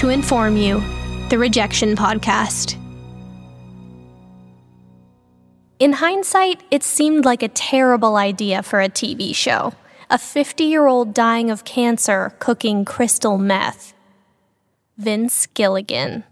To 0.00 0.08
Inform 0.08 0.56
You, 0.56 0.82
the 1.28 1.36
Rejection 1.36 1.94
Podcast. 1.94 2.78
In 5.78 5.92
hindsight, 5.92 6.62
it 6.70 6.82
seemed 6.82 7.26
like 7.26 7.42
a 7.42 7.48
terrible 7.48 8.16
idea 8.16 8.62
for 8.62 8.80
a 8.80 8.88
TV 8.88 9.34
show. 9.34 9.74
A 10.08 10.16
50 10.16 10.64
year 10.64 10.86
old 10.86 11.12
dying 11.12 11.50
of 11.50 11.66
cancer 11.66 12.32
cooking 12.38 12.86
crystal 12.86 13.36
meth. 13.36 13.92
Vince 14.96 15.46
Gilligan. 15.48 16.24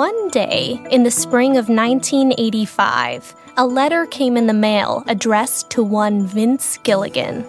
One 0.00 0.28
day, 0.28 0.80
in 0.90 1.02
the 1.02 1.10
spring 1.10 1.58
of 1.58 1.68
1985, 1.68 3.34
a 3.58 3.66
letter 3.66 4.06
came 4.06 4.38
in 4.38 4.46
the 4.46 4.54
mail 4.54 5.04
addressed 5.06 5.68
to 5.72 5.82
one 5.82 6.24
Vince 6.24 6.78
Gilligan. 6.78 7.44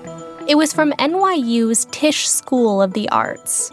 It 0.49 0.55
was 0.55 0.73
from 0.73 0.91
NYU's 0.99 1.85
Tisch 1.91 2.27
School 2.27 2.81
of 2.81 2.91
the 2.91 3.07
Arts. 3.07 3.71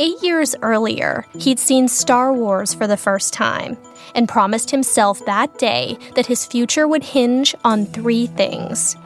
Eight 0.00 0.20
years 0.24 0.56
earlier, 0.60 1.24
he'd 1.38 1.60
seen 1.60 1.86
Star 1.86 2.32
Wars 2.32 2.74
for 2.74 2.88
the 2.88 2.96
first 2.96 3.32
time 3.32 3.76
and 4.16 4.28
promised 4.28 4.72
himself 4.72 5.24
that 5.26 5.56
day 5.56 5.96
that 6.16 6.26
his 6.26 6.44
future 6.44 6.88
would 6.88 7.04
hinge 7.04 7.54
on 7.64 7.86
three 7.86 8.26
things 8.26 8.96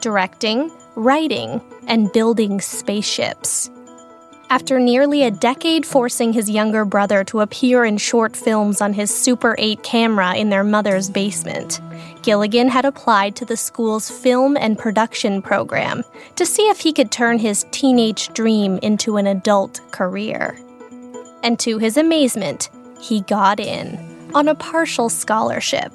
directing, 0.00 0.68
writing, 0.96 1.62
and 1.86 2.12
building 2.12 2.60
spaceships. 2.60 3.70
After 4.50 4.80
nearly 4.80 5.24
a 5.24 5.30
decade 5.30 5.84
forcing 5.84 6.32
his 6.32 6.48
younger 6.48 6.86
brother 6.86 7.22
to 7.24 7.40
appear 7.40 7.84
in 7.84 7.98
short 7.98 8.34
films 8.34 8.80
on 8.80 8.94
his 8.94 9.14
Super 9.14 9.54
8 9.58 9.82
camera 9.82 10.34
in 10.34 10.48
their 10.48 10.64
mother's 10.64 11.10
basement, 11.10 11.82
Gilligan 12.22 12.68
had 12.68 12.86
applied 12.86 13.36
to 13.36 13.44
the 13.44 13.58
school's 13.58 14.10
film 14.10 14.56
and 14.56 14.78
production 14.78 15.42
program 15.42 16.02
to 16.36 16.46
see 16.46 16.62
if 16.70 16.80
he 16.80 16.94
could 16.94 17.10
turn 17.10 17.38
his 17.38 17.66
teenage 17.72 18.32
dream 18.32 18.78
into 18.78 19.18
an 19.18 19.26
adult 19.26 19.82
career. 19.90 20.58
And 21.42 21.58
to 21.60 21.76
his 21.76 21.98
amazement, 21.98 22.70
he 23.02 23.20
got 23.20 23.60
in 23.60 24.30
on 24.34 24.48
a 24.48 24.54
partial 24.54 25.10
scholarship. 25.10 25.92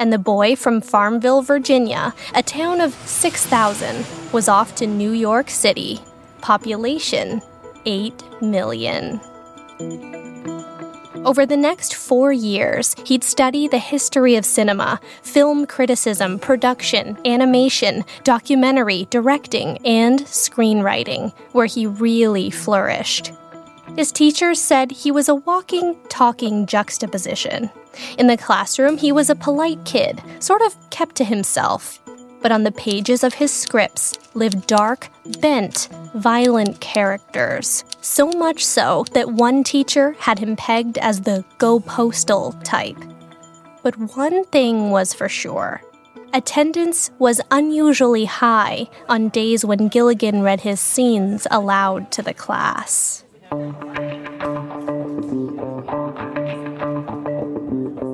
And 0.00 0.10
the 0.10 0.18
boy 0.18 0.56
from 0.56 0.80
Farmville, 0.80 1.42
Virginia, 1.42 2.14
a 2.34 2.42
town 2.42 2.80
of 2.80 2.94
6,000, 2.94 4.06
was 4.32 4.48
off 4.48 4.74
to 4.76 4.86
New 4.86 5.12
York 5.12 5.50
City. 5.50 6.00
Population 6.40 7.42
8 7.86 8.42
million. 8.42 9.20
Over 11.24 11.46
the 11.46 11.56
next 11.56 11.94
four 11.94 12.32
years, 12.32 12.96
he'd 13.06 13.22
study 13.22 13.68
the 13.68 13.78
history 13.78 14.34
of 14.34 14.44
cinema, 14.44 15.00
film 15.22 15.66
criticism, 15.66 16.40
production, 16.40 17.16
animation, 17.24 18.04
documentary, 18.24 19.06
directing, 19.08 19.78
and 19.86 20.20
screenwriting, 20.22 21.32
where 21.52 21.66
he 21.66 21.86
really 21.86 22.50
flourished. 22.50 23.32
His 23.96 24.10
teachers 24.10 24.60
said 24.60 24.90
he 24.90 25.12
was 25.12 25.28
a 25.28 25.36
walking, 25.36 25.96
talking 26.08 26.66
juxtaposition. 26.66 27.70
In 28.18 28.26
the 28.26 28.36
classroom, 28.36 28.96
he 28.96 29.12
was 29.12 29.30
a 29.30 29.36
polite 29.36 29.84
kid, 29.84 30.20
sort 30.40 30.62
of 30.62 30.74
kept 30.90 31.14
to 31.16 31.24
himself. 31.24 32.01
But 32.42 32.52
on 32.52 32.64
the 32.64 32.72
pages 32.72 33.24
of 33.24 33.34
his 33.34 33.52
scripts 33.52 34.14
lived 34.34 34.66
dark, 34.66 35.08
bent, 35.40 35.88
violent 36.14 36.80
characters. 36.80 37.84
So 38.00 38.28
much 38.32 38.64
so 38.64 39.04
that 39.12 39.30
one 39.30 39.64
teacher 39.64 40.16
had 40.18 40.38
him 40.38 40.56
pegged 40.56 40.98
as 40.98 41.20
the 41.20 41.44
go 41.58 41.80
postal 41.80 42.52
type. 42.64 42.98
But 43.82 43.96
one 44.16 44.44
thing 44.46 44.90
was 44.90 45.14
for 45.14 45.28
sure 45.28 45.80
attendance 46.32 47.10
was 47.18 47.40
unusually 47.50 48.24
high 48.24 48.88
on 49.08 49.28
days 49.28 49.64
when 49.64 49.88
Gilligan 49.88 50.42
read 50.42 50.60
his 50.62 50.80
scenes 50.80 51.46
aloud 51.50 52.10
to 52.12 52.22
the 52.22 52.34
class. 52.34 53.24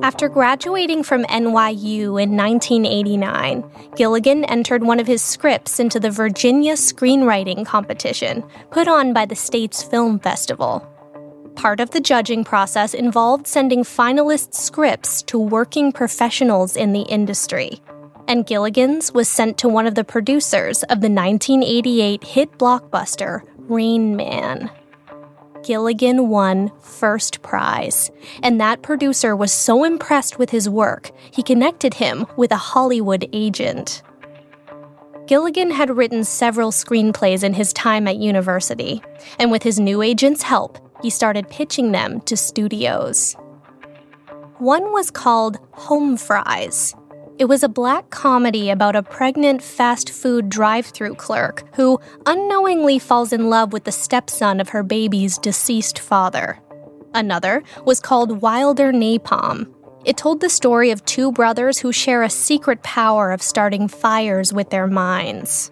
After 0.09 0.27
graduating 0.27 1.03
from 1.03 1.23
NYU 1.25 2.19
in 2.19 2.35
1989, 2.35 3.63
Gilligan 3.95 4.43
entered 4.45 4.83
one 4.83 4.99
of 4.99 5.05
his 5.05 5.21
scripts 5.21 5.79
into 5.79 5.99
the 5.99 6.09
Virginia 6.09 6.73
Screenwriting 6.73 7.63
Competition 7.63 8.43
put 8.71 8.87
on 8.87 9.13
by 9.13 9.27
the 9.27 9.35
state's 9.35 9.83
film 9.83 10.17
festival. 10.17 10.79
Part 11.55 11.79
of 11.79 11.91
the 11.91 12.01
judging 12.01 12.43
process 12.43 12.95
involved 12.95 13.45
sending 13.45 13.83
finalist 13.83 14.55
scripts 14.55 15.21
to 15.21 15.37
working 15.37 15.91
professionals 15.91 16.75
in 16.75 16.91
the 16.91 17.03
industry. 17.03 17.79
And 18.27 18.47
Gilligan's 18.47 19.13
was 19.13 19.29
sent 19.29 19.59
to 19.59 19.69
one 19.69 19.85
of 19.85 19.93
the 19.93 20.03
producers 20.03 20.81
of 20.85 21.01
the 21.01 21.09
1988 21.11 22.23
hit 22.23 22.51
blockbuster 22.57 23.43
Rain 23.69 24.15
Man. 24.15 24.71
Gilligan 25.63 26.29
won 26.29 26.71
first 26.81 27.41
prize, 27.41 28.11
and 28.41 28.59
that 28.59 28.81
producer 28.81 29.35
was 29.35 29.51
so 29.51 29.83
impressed 29.83 30.39
with 30.39 30.49
his 30.49 30.69
work, 30.69 31.11
he 31.31 31.43
connected 31.43 31.95
him 31.95 32.25
with 32.37 32.51
a 32.51 32.57
Hollywood 32.57 33.27
agent. 33.33 34.01
Gilligan 35.27 35.69
had 35.69 35.95
written 35.95 36.23
several 36.23 36.71
screenplays 36.71 37.43
in 37.43 37.53
his 37.53 37.71
time 37.73 38.07
at 38.07 38.17
university, 38.17 39.01
and 39.37 39.51
with 39.51 39.63
his 39.63 39.79
new 39.79 40.01
agent's 40.01 40.41
help, 40.41 40.79
he 41.03 41.09
started 41.09 41.49
pitching 41.49 41.91
them 41.91 42.21
to 42.21 42.35
studios. 42.35 43.35
One 44.57 44.91
was 44.91 45.11
called 45.11 45.57
Home 45.73 46.17
Fries. 46.17 46.95
It 47.39 47.47
was 47.47 47.63
a 47.63 47.69
black 47.69 48.09
comedy 48.11 48.69
about 48.69 48.95
a 48.95 49.01
pregnant 49.01 49.63
fast 49.63 50.11
food 50.11 50.49
drive 50.49 50.87
through 50.87 51.15
clerk 51.15 51.63
who 51.75 51.99
unknowingly 52.25 52.99
falls 52.99 53.33
in 53.33 53.49
love 53.49 53.73
with 53.73 53.85
the 53.85 53.91
stepson 53.91 54.59
of 54.59 54.69
her 54.69 54.83
baby's 54.83 55.37
deceased 55.37 55.97
father. 55.97 56.59
Another 57.15 57.63
was 57.85 57.99
called 57.99 58.41
Wilder 58.41 58.91
Napalm, 58.91 59.73
it 60.05 60.15
told 60.15 60.39
the 60.39 60.49
story 60.49 60.91
of 60.91 61.03
two 61.05 61.31
brothers 61.31 61.79
who 61.79 61.91
share 61.91 62.23
a 62.23 62.29
secret 62.29 62.81
power 62.83 63.31
of 63.31 63.41
starting 63.41 63.87
fires 63.87 64.53
with 64.53 64.69
their 64.69 64.87
minds. 64.87 65.71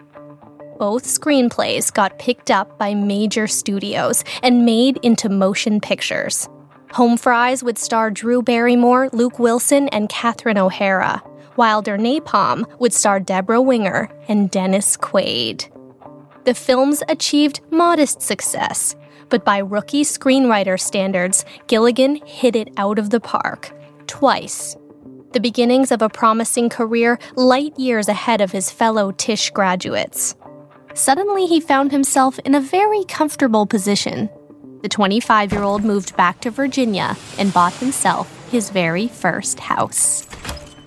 Both 0.78 1.04
screenplays 1.04 1.92
got 1.92 2.18
picked 2.18 2.50
up 2.50 2.78
by 2.78 2.94
major 2.94 3.46
studios 3.46 4.24
and 4.42 4.66
made 4.66 4.98
into 5.02 5.28
motion 5.28 5.80
pictures. 5.80 6.48
Home 6.92 7.16
Fries 7.16 7.62
would 7.62 7.78
star 7.78 8.10
Drew 8.10 8.42
Barrymore, 8.42 9.08
Luke 9.12 9.38
Wilson, 9.38 9.88
and 9.88 10.08
Catherine 10.08 10.58
O'Hara. 10.58 11.22
Wilder 11.58 11.98
Napalm 11.98 12.64
would 12.78 12.92
star 12.92 13.18
Debra 13.18 13.60
Winger 13.60 14.08
and 14.28 14.48
Dennis 14.48 14.96
Quaid. 14.96 15.68
The 16.44 16.54
films 16.54 17.02
achieved 17.08 17.60
modest 17.72 18.22
success, 18.22 18.94
but 19.28 19.44
by 19.44 19.58
rookie 19.58 20.04
screenwriter 20.04 20.78
standards, 20.78 21.44
Gilligan 21.66 22.24
hit 22.24 22.54
it 22.54 22.68
out 22.76 23.00
of 23.00 23.10
the 23.10 23.18
park 23.18 23.72
twice. 24.06 24.76
The 25.32 25.40
beginnings 25.40 25.90
of 25.90 26.00
a 26.00 26.08
promising 26.08 26.68
career 26.68 27.18
light 27.34 27.76
years 27.76 28.06
ahead 28.06 28.40
of 28.40 28.52
his 28.52 28.70
fellow 28.70 29.10
Tisch 29.10 29.50
graduates. 29.50 30.36
Suddenly, 30.94 31.46
he 31.46 31.58
found 31.58 31.90
himself 31.90 32.38
in 32.44 32.54
a 32.54 32.60
very 32.60 33.02
comfortable 33.04 33.66
position. 33.66 34.30
The 34.82 34.88
25 34.88 35.52
year 35.52 35.64
old 35.64 35.84
moved 35.84 36.16
back 36.16 36.40
to 36.42 36.52
Virginia 36.52 37.16
and 37.36 37.52
bought 37.52 37.74
himself 37.74 38.48
his 38.48 38.70
very 38.70 39.08
first 39.08 39.58
house. 39.58 40.24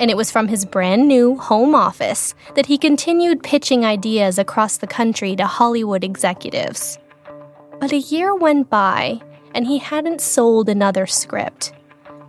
And 0.01 0.09
it 0.09 0.17
was 0.17 0.31
from 0.31 0.47
his 0.47 0.65
brand 0.65 1.07
new 1.07 1.37
home 1.37 1.75
office 1.75 2.33
that 2.55 2.65
he 2.65 2.79
continued 2.79 3.43
pitching 3.43 3.85
ideas 3.85 4.39
across 4.39 4.77
the 4.77 4.87
country 4.87 5.35
to 5.35 5.45
Hollywood 5.45 6.03
executives. 6.03 6.97
But 7.79 7.91
a 7.91 7.99
year 7.99 8.35
went 8.35 8.67
by, 8.67 9.21
and 9.53 9.67
he 9.67 9.77
hadn't 9.77 10.19
sold 10.19 10.69
another 10.69 11.05
script. 11.05 11.73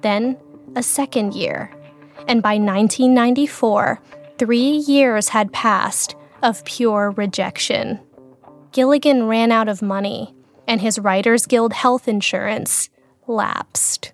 Then 0.03 0.37
a 0.77 0.83
second 0.83 1.33
year, 1.33 1.71
and 2.29 2.43
by 2.43 2.59
1994, 2.59 4.01
three 4.39 4.59
years 4.59 5.31
had 5.31 5.53
passed 5.53 6.15
of 6.43 6.65
pure 6.67 7.11
rejection. 7.13 8.01
Gilligan 8.73 9.25
ran 9.29 9.51
out 9.51 9.69
of 9.69 9.81
money, 9.81 10.35
and 10.69 10.83
his 10.83 10.99
Writers 10.99 11.47
Guild 11.47 11.73
health 11.73 12.07
insurance 12.07 12.91
lapsed. 13.27 14.13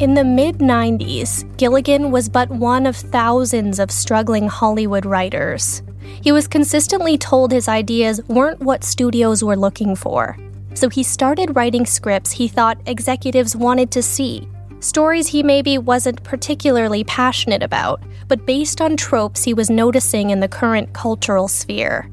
In 0.00 0.14
the 0.14 0.24
mid 0.24 0.60
90s, 0.60 1.44
Gilligan 1.58 2.10
was 2.10 2.30
but 2.30 2.48
one 2.48 2.86
of 2.86 2.96
thousands 2.96 3.78
of 3.78 3.90
struggling 3.90 4.48
Hollywood 4.48 5.04
writers. 5.04 5.82
He 6.22 6.32
was 6.32 6.48
consistently 6.48 7.18
told 7.18 7.52
his 7.52 7.68
ideas 7.68 8.22
weren't 8.26 8.60
what 8.60 8.82
studios 8.82 9.44
were 9.44 9.58
looking 9.58 9.94
for. 9.94 10.38
So 10.72 10.88
he 10.88 11.02
started 11.02 11.54
writing 11.54 11.84
scripts 11.84 12.32
he 12.32 12.48
thought 12.48 12.80
executives 12.86 13.54
wanted 13.54 13.90
to 13.90 14.02
see. 14.02 14.48
Stories 14.78 15.26
he 15.26 15.42
maybe 15.42 15.76
wasn't 15.76 16.24
particularly 16.24 17.04
passionate 17.04 17.62
about, 17.62 18.02
but 18.26 18.46
based 18.46 18.80
on 18.80 18.96
tropes 18.96 19.44
he 19.44 19.52
was 19.52 19.68
noticing 19.68 20.30
in 20.30 20.40
the 20.40 20.48
current 20.48 20.94
cultural 20.94 21.46
sphere. 21.46 22.10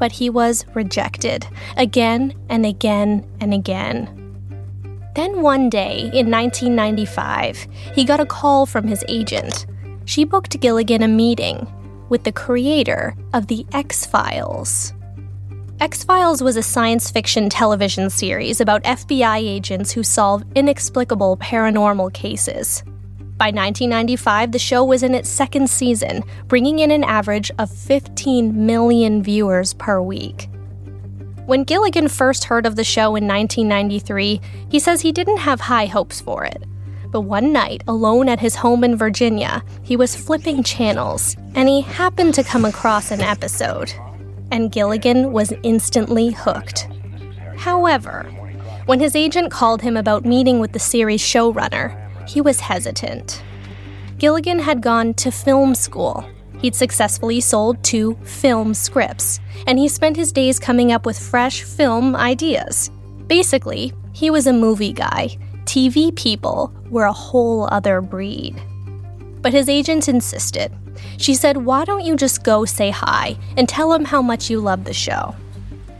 But 0.00 0.10
he 0.10 0.30
was 0.30 0.66
rejected, 0.74 1.46
again 1.76 2.34
and 2.48 2.66
again 2.66 3.24
and 3.40 3.54
again. 3.54 4.23
Then 5.14 5.42
one 5.42 5.70
day, 5.70 6.10
in 6.12 6.30
1995, 6.30 7.68
he 7.94 8.04
got 8.04 8.20
a 8.20 8.26
call 8.26 8.66
from 8.66 8.86
his 8.86 9.04
agent. 9.06 9.66
She 10.06 10.24
booked 10.24 10.60
Gilligan 10.60 11.02
a 11.02 11.08
meeting, 11.08 11.66
with 12.08 12.24
the 12.24 12.32
creator 12.32 13.16
of 13.32 13.46
The 13.46 13.64
X 13.72 14.04
Files. 14.04 14.92
X 15.80 16.04
Files 16.04 16.42
was 16.42 16.56
a 16.56 16.62
science 16.62 17.10
fiction 17.10 17.48
television 17.48 18.10
series 18.10 18.60
about 18.60 18.82
FBI 18.84 19.38
agents 19.38 19.92
who 19.92 20.02
solve 20.02 20.44
inexplicable 20.54 21.36
paranormal 21.38 22.12
cases. 22.12 22.82
By 23.36 23.46
1995, 23.46 24.52
the 24.52 24.58
show 24.58 24.84
was 24.84 25.02
in 25.02 25.14
its 25.14 25.28
second 25.28 25.68
season, 25.68 26.22
bringing 26.46 26.78
in 26.78 26.90
an 26.90 27.02
average 27.02 27.50
of 27.58 27.70
15 27.70 28.66
million 28.66 29.22
viewers 29.22 29.74
per 29.74 30.00
week. 30.00 30.48
When 31.46 31.64
Gilligan 31.64 32.08
first 32.08 32.44
heard 32.44 32.64
of 32.64 32.76
the 32.76 32.84
show 32.84 33.16
in 33.16 33.28
1993, 33.28 34.40
he 34.70 34.78
says 34.78 35.02
he 35.02 35.12
didn't 35.12 35.36
have 35.36 35.60
high 35.60 35.84
hopes 35.84 36.18
for 36.18 36.42
it. 36.42 36.64
But 37.10 37.20
one 37.20 37.52
night, 37.52 37.84
alone 37.86 38.30
at 38.30 38.40
his 38.40 38.56
home 38.56 38.82
in 38.82 38.96
Virginia, 38.96 39.62
he 39.82 39.94
was 39.94 40.16
flipping 40.16 40.62
channels 40.62 41.36
and 41.54 41.68
he 41.68 41.82
happened 41.82 42.32
to 42.34 42.44
come 42.44 42.64
across 42.64 43.10
an 43.10 43.20
episode. 43.20 43.92
And 44.50 44.72
Gilligan 44.72 45.32
was 45.32 45.52
instantly 45.62 46.30
hooked. 46.30 46.88
However, 47.58 48.24
when 48.86 49.00
his 49.00 49.14
agent 49.14 49.50
called 49.50 49.82
him 49.82 49.98
about 49.98 50.24
meeting 50.24 50.60
with 50.60 50.72
the 50.72 50.78
series 50.78 51.20
showrunner, 51.20 51.94
he 52.26 52.40
was 52.40 52.60
hesitant. 52.60 53.42
Gilligan 54.16 54.60
had 54.60 54.80
gone 54.80 55.12
to 55.14 55.30
film 55.30 55.74
school. 55.74 56.24
He'd 56.64 56.74
successfully 56.74 57.42
sold 57.42 57.82
two 57.84 58.14
film 58.22 58.72
scripts, 58.72 59.38
and 59.66 59.78
he 59.78 59.86
spent 59.86 60.16
his 60.16 60.32
days 60.32 60.58
coming 60.58 60.92
up 60.92 61.04
with 61.04 61.18
fresh 61.18 61.62
film 61.62 62.16
ideas. 62.16 62.90
Basically, 63.26 63.92
he 64.14 64.30
was 64.30 64.46
a 64.46 64.52
movie 64.54 64.94
guy, 64.94 65.36
TV 65.66 66.16
people 66.16 66.72
were 66.88 67.04
a 67.04 67.12
whole 67.12 67.68
other 67.70 68.00
breed. 68.00 68.56
But 69.42 69.52
his 69.52 69.68
agent 69.68 70.08
insisted. 70.08 70.72
She 71.18 71.34
said, 71.34 71.58
Why 71.58 71.84
don't 71.84 72.06
you 72.06 72.16
just 72.16 72.44
go 72.44 72.64
say 72.64 72.88
hi 72.88 73.36
and 73.58 73.68
tell 73.68 73.92
him 73.92 74.06
how 74.06 74.22
much 74.22 74.48
you 74.48 74.58
love 74.58 74.84
the 74.84 74.94
show? 74.94 75.36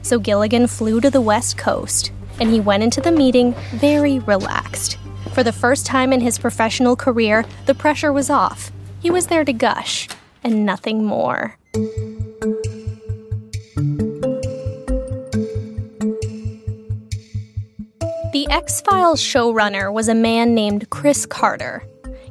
So 0.00 0.18
Gilligan 0.18 0.66
flew 0.66 0.98
to 1.02 1.10
the 1.10 1.20
West 1.20 1.58
Coast 1.58 2.10
and 2.40 2.48
he 2.48 2.60
went 2.60 2.82
into 2.82 3.02
the 3.02 3.12
meeting 3.12 3.52
very 3.74 4.20
relaxed. 4.20 4.96
For 5.34 5.42
the 5.42 5.52
first 5.52 5.84
time 5.84 6.10
in 6.10 6.22
his 6.22 6.38
professional 6.38 6.96
career, 6.96 7.44
the 7.66 7.74
pressure 7.74 8.14
was 8.14 8.30
off. 8.30 8.72
He 9.00 9.10
was 9.10 9.26
there 9.26 9.44
to 9.44 9.52
gush 9.52 10.08
and 10.44 10.64
nothing 10.64 11.04
more. 11.04 11.56
The 18.32 18.46
X 18.50 18.80
Files 18.82 19.20
showrunner 19.20 19.92
was 19.92 20.08
a 20.08 20.14
man 20.14 20.54
named 20.54 20.90
Chris 20.90 21.24
Carter. 21.24 21.84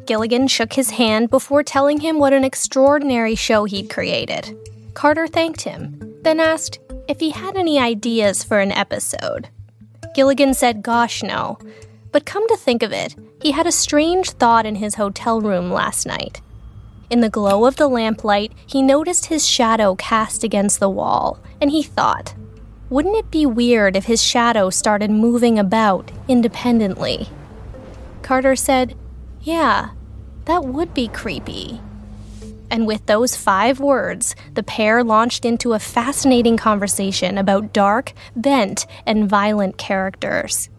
Gilligan 0.06 0.48
shook 0.48 0.74
his 0.74 0.92
hand 0.92 1.30
before 1.30 1.64
telling 1.64 2.02
him 2.02 2.20
what 2.20 2.34
an 2.34 2.44
extraordinary 2.44 3.36
show 3.36 3.64
he'd 3.64 3.90
created. 3.90 4.56
Carter 4.94 5.28
thanked 5.28 5.62
him, 5.62 5.98
then 6.22 6.40
asked 6.40 6.80
if 7.08 7.20
he 7.20 7.32
had 7.32 7.56
any 7.56 7.80
ideas 7.80 8.44
for 8.44 8.60
an 8.60 8.72
episode. 8.72 9.48
Gilligan 10.14 10.54
said, 10.54 10.84
Gosh, 10.84 11.24
no. 11.24 11.58
But 12.12 12.26
come 12.26 12.48
to 12.50 12.58
think 12.58 12.84
of 12.84 12.92
it, 12.92 13.16
he 13.42 13.52
had 13.52 13.66
a 13.66 13.72
strange 13.72 14.32
thought 14.32 14.66
in 14.66 14.76
his 14.76 14.96
hotel 14.96 15.42
room 15.42 15.72
last 15.72 16.06
night. 16.06 16.42
In 17.10 17.22
the 17.22 17.30
glow 17.30 17.66
of 17.66 17.76
the 17.76 17.88
lamplight, 17.88 18.54
he 18.66 18.82
noticed 18.82 19.26
his 19.26 19.48
shadow 19.48 19.96
cast 19.96 20.44
against 20.44 20.80
the 20.80 20.90
wall, 20.90 21.40
and 21.62 21.70
he 21.70 21.84
thought, 21.84 22.34
wouldn't 22.94 23.18
it 23.18 23.32
be 23.32 23.46
weird 23.46 23.96
if 23.96 24.06
his 24.06 24.22
shadow 24.22 24.70
started 24.70 25.10
moving 25.10 25.58
about 25.58 26.12
independently? 26.28 27.28
Carter 28.22 28.56
said, 28.56 28.96
Yeah, 29.42 29.90
that 30.46 30.64
would 30.64 30.94
be 30.94 31.08
creepy. 31.08 31.82
And 32.70 32.86
with 32.86 33.04
those 33.08 33.36
five 33.36 33.80
words, 33.80 34.36
the 34.54 34.62
pair 34.62 35.04
launched 35.04 35.44
into 35.44 35.74
a 35.74 35.80
fascinating 35.80 36.56
conversation 36.56 37.40
about 37.40 37.74
dark, 37.74 38.14
bent, 38.36 38.86
and 39.08 39.28
violent 39.28 39.80
characters. 39.80 40.70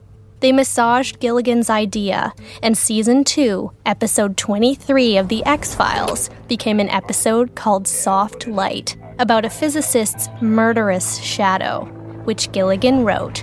They 0.45 0.53
massaged 0.53 1.21
Gilligan's 1.21 1.71
idea, 1.71 2.35
and 2.63 2.77
season 2.77 3.25
2, 3.25 3.73
episode 3.87 4.37
23 4.37 5.17
of 5.17 5.29
The 5.29 5.43
X 5.47 5.75
Files, 5.75 6.29
became 6.49 6.81
an 6.81 6.91
episode 6.91 7.55
called 7.55 7.89
Soft 7.89 8.47
Light, 8.47 8.95
about 9.19 9.47
a 9.47 9.49
physicist's 9.49 10.29
murderous 10.43 11.17
shadow 11.17 11.87
which 12.25 12.53
Gilligan 12.53 13.05
wrote, 13.05 13.43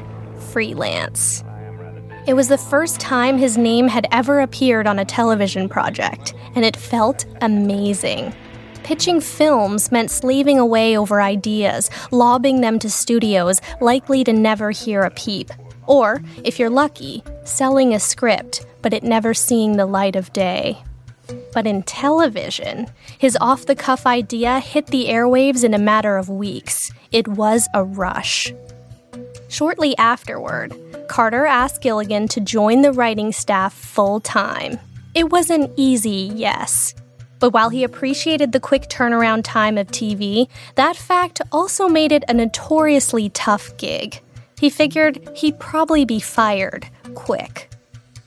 freelance. 0.51 1.43
It 2.27 2.35
was 2.35 2.49
the 2.49 2.59
first 2.59 2.99
time 2.99 3.39
his 3.39 3.57
name 3.57 3.87
had 3.87 4.05
ever 4.11 4.39
appeared 4.39 4.85
on 4.85 4.99
a 4.99 5.03
television 5.03 5.67
project, 5.69 6.35
and 6.53 6.63
it 6.63 6.77
felt 6.77 7.25
amazing. 7.41 8.31
pitching 8.83 9.21
films 9.21 9.91
meant 9.91 10.11
slaving 10.11 10.59
away 10.59 10.95
over 10.95 11.19
ideas, 11.19 11.89
lobbing 12.11 12.61
them 12.61 12.77
to 12.77 12.91
studios 12.91 13.59
likely 13.79 14.23
to 14.23 14.33
never 14.33 14.69
hear 14.69 15.01
a 15.01 15.09
peep. 15.09 15.49
Or, 15.87 16.21
if 16.43 16.59
you're 16.59 16.69
lucky, 16.69 17.23
selling 17.43 17.93
a 17.93 17.99
script, 17.99 18.65
but 18.81 18.93
it 18.93 19.03
never 19.03 19.33
seeing 19.33 19.77
the 19.77 19.85
light 19.85 20.15
of 20.15 20.33
day. 20.33 20.83
But 21.53 21.67
in 21.67 21.83
television, 21.83 22.87
his 23.17 23.37
off 23.39 23.65
the 23.65 23.75
cuff 23.75 24.05
idea 24.05 24.59
hit 24.59 24.87
the 24.87 25.07
airwaves 25.07 25.63
in 25.63 25.73
a 25.73 25.79
matter 25.79 26.17
of 26.17 26.29
weeks. 26.29 26.91
It 27.11 27.27
was 27.27 27.67
a 27.73 27.83
rush. 27.83 28.53
Shortly 29.47 29.97
afterward, 29.97 30.73
Carter 31.07 31.45
asked 31.45 31.81
Gilligan 31.81 32.27
to 32.29 32.39
join 32.39 32.81
the 32.81 32.93
writing 32.93 33.31
staff 33.33 33.73
full 33.73 34.19
time. 34.21 34.79
It 35.13 35.29
was 35.29 35.49
an 35.49 35.73
easy 35.75 36.31
yes. 36.33 36.95
But 37.39 37.51
while 37.51 37.69
he 37.69 37.83
appreciated 37.83 38.51
the 38.51 38.59
quick 38.59 38.83
turnaround 38.83 39.41
time 39.43 39.77
of 39.77 39.87
TV, 39.87 40.47
that 40.75 40.95
fact 40.95 41.41
also 41.51 41.89
made 41.89 42.11
it 42.11 42.23
a 42.29 42.33
notoriously 42.33 43.29
tough 43.29 43.75
gig. 43.77 44.21
He 44.61 44.69
figured 44.69 45.27
he'd 45.35 45.59
probably 45.59 46.05
be 46.05 46.19
fired 46.19 46.87
quick. 47.15 47.71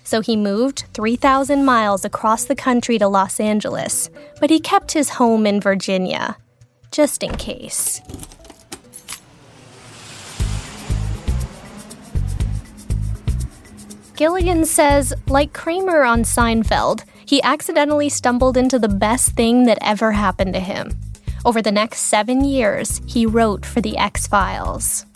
So 0.02 0.20
he 0.20 0.34
moved 0.34 0.82
3,000 0.92 1.64
miles 1.64 2.04
across 2.04 2.46
the 2.46 2.56
country 2.56 2.98
to 2.98 3.06
Los 3.06 3.38
Angeles, 3.38 4.10
but 4.40 4.50
he 4.50 4.58
kept 4.58 4.90
his 4.90 5.10
home 5.10 5.46
in 5.46 5.60
Virginia, 5.60 6.36
just 6.90 7.22
in 7.22 7.36
case. 7.36 8.00
Gilligan 14.16 14.64
says, 14.64 15.14
like 15.28 15.52
Kramer 15.52 16.02
on 16.02 16.24
Seinfeld, 16.24 17.04
he 17.24 17.40
accidentally 17.44 18.08
stumbled 18.08 18.56
into 18.56 18.80
the 18.80 18.88
best 18.88 19.36
thing 19.36 19.66
that 19.66 19.78
ever 19.80 20.10
happened 20.10 20.54
to 20.54 20.60
him. 20.60 20.98
Over 21.44 21.62
the 21.62 21.70
next 21.70 22.00
seven 22.00 22.44
years, 22.44 23.00
he 23.06 23.24
wrote 23.24 23.64
for 23.64 23.80
The 23.80 23.96
X 23.96 24.26
Files. 24.26 25.06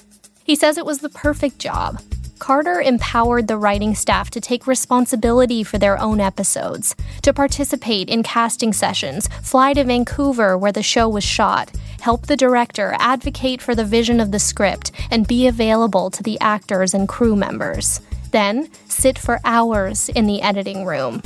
He 0.49 0.57
says 0.57 0.79
it 0.79 0.87
was 0.87 1.01
the 1.01 1.11
perfect 1.11 1.59
job. 1.59 2.01
Carter 2.41 2.81
empowered 2.81 3.47
the 3.47 3.59
writing 3.59 3.95
staff 3.95 4.31
to 4.31 4.41
take 4.41 4.67
responsibility 4.67 5.63
for 5.63 5.77
their 5.77 6.01
own 6.01 6.21
episodes, 6.21 6.97
to 7.23 7.35
participate 7.35 8.09
in 8.09 8.23
casting 8.23 8.73
sessions, 8.73 9.29
fly 9.43 9.75
to 9.75 9.85
Vancouver 9.85 10.57
where 10.57 10.73
the 10.73 10.83
show 10.83 11.07
was 11.09 11.23
shot, 11.23 11.71
help 12.01 12.27
the 12.27 12.37
director 12.37 12.97
advocate 12.99 13.61
for 13.61 13.75
the 13.75 13.85
vision 13.85 14.21
of 14.21 14.33
the 14.33 14.39
script, 14.39 14.91
and 15.11 15.29
be 15.29 15.47
available 15.47 16.11
to 16.11 16.23
the 16.23 16.41
actors 16.41 16.95
and 16.95 17.09
crew 17.09 17.37
members 17.37 18.01
then 18.31 18.69
sit 18.89 19.19
for 19.19 19.41
hours 19.45 20.09
in 20.09 20.27
the 20.27 20.43
editing 20.43 20.85
room. 20.85 21.23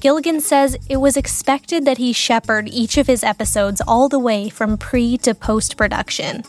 Gilligan 0.00 0.40
says 0.40 0.76
it 0.88 0.98
was 0.98 1.16
expected 1.16 1.84
that 1.84 1.98
he 1.98 2.12
shepherd 2.12 2.68
each 2.68 2.98
of 2.98 3.06
his 3.06 3.24
episodes 3.24 3.82
all 3.86 4.08
the 4.08 4.18
way 4.18 4.48
from 4.48 4.78
pre 4.78 5.18
to 5.18 5.34
post 5.34 5.76
production. 5.76 6.42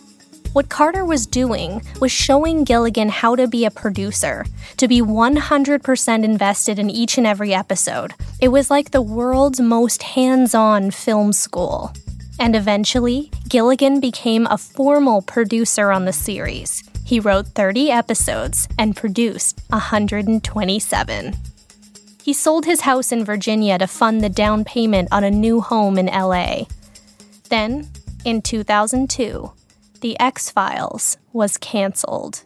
What 0.53 0.67
Carter 0.67 1.05
was 1.05 1.27
doing 1.27 1.83
was 2.01 2.11
showing 2.11 2.63
Gilligan 2.63 3.09
how 3.09 3.35
to 3.35 3.47
be 3.47 3.65
a 3.65 3.71
producer, 3.71 4.45
to 4.77 4.87
be 4.87 4.99
100% 4.99 6.23
invested 6.23 6.79
in 6.79 6.89
each 6.89 7.19
and 7.19 7.27
every 7.27 7.53
episode. 7.53 8.15
It 8.41 8.47
was 8.47 8.71
like 8.71 8.89
the 8.89 9.01
world's 9.01 9.59
most 9.59 10.01
hands 10.01 10.55
on 10.55 10.89
film 10.89 11.33
school. 11.33 11.93
And 12.39 12.55
eventually, 12.55 13.29
Gilligan 13.47 13.99
became 13.99 14.47
a 14.47 14.57
formal 14.57 15.21
producer 15.21 15.91
on 15.91 16.05
the 16.05 16.13
series. 16.13 16.83
He 17.05 17.19
wrote 17.19 17.49
30 17.49 17.91
episodes 17.91 18.67
and 18.79 18.95
produced 18.95 19.61
127. 19.69 21.33
He 22.23 22.33
sold 22.33 22.65
his 22.65 22.81
house 22.81 23.11
in 23.11 23.23
Virginia 23.23 23.77
to 23.77 23.85
fund 23.85 24.23
the 24.23 24.29
down 24.29 24.63
payment 24.63 25.09
on 25.11 25.23
a 25.23 25.31
new 25.31 25.61
home 25.61 25.99
in 25.99 26.07
LA. 26.07 26.63
Then, 27.49 27.87
in 28.25 28.41
2002, 28.41 29.51
The 30.01 30.17
X 30.17 30.49
Files 30.49 31.17
was 31.33 31.57
canceled. 31.57 32.45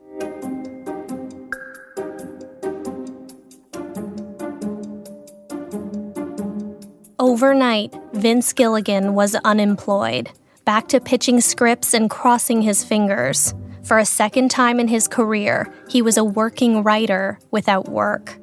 Overnight, 7.19 7.93
Vince 8.13 8.53
Gilligan 8.53 9.13
was 9.13 9.35
unemployed, 9.35 10.31
back 10.65 10.87
to 10.87 10.99
pitching 10.99 11.41
scripts 11.41 11.93
and 11.93 12.09
crossing 12.09 12.63
his 12.63 12.83
fingers. 12.83 13.53
For 13.83 13.99
a 13.99 14.05
second 14.05 14.49
time 14.49 14.79
in 14.79 14.87
his 14.87 15.07
career, 15.07 15.71
he 15.87 16.01
was 16.01 16.17
a 16.17 16.23
working 16.23 16.81
writer 16.81 17.37
without 17.51 17.87
work. 17.87 18.35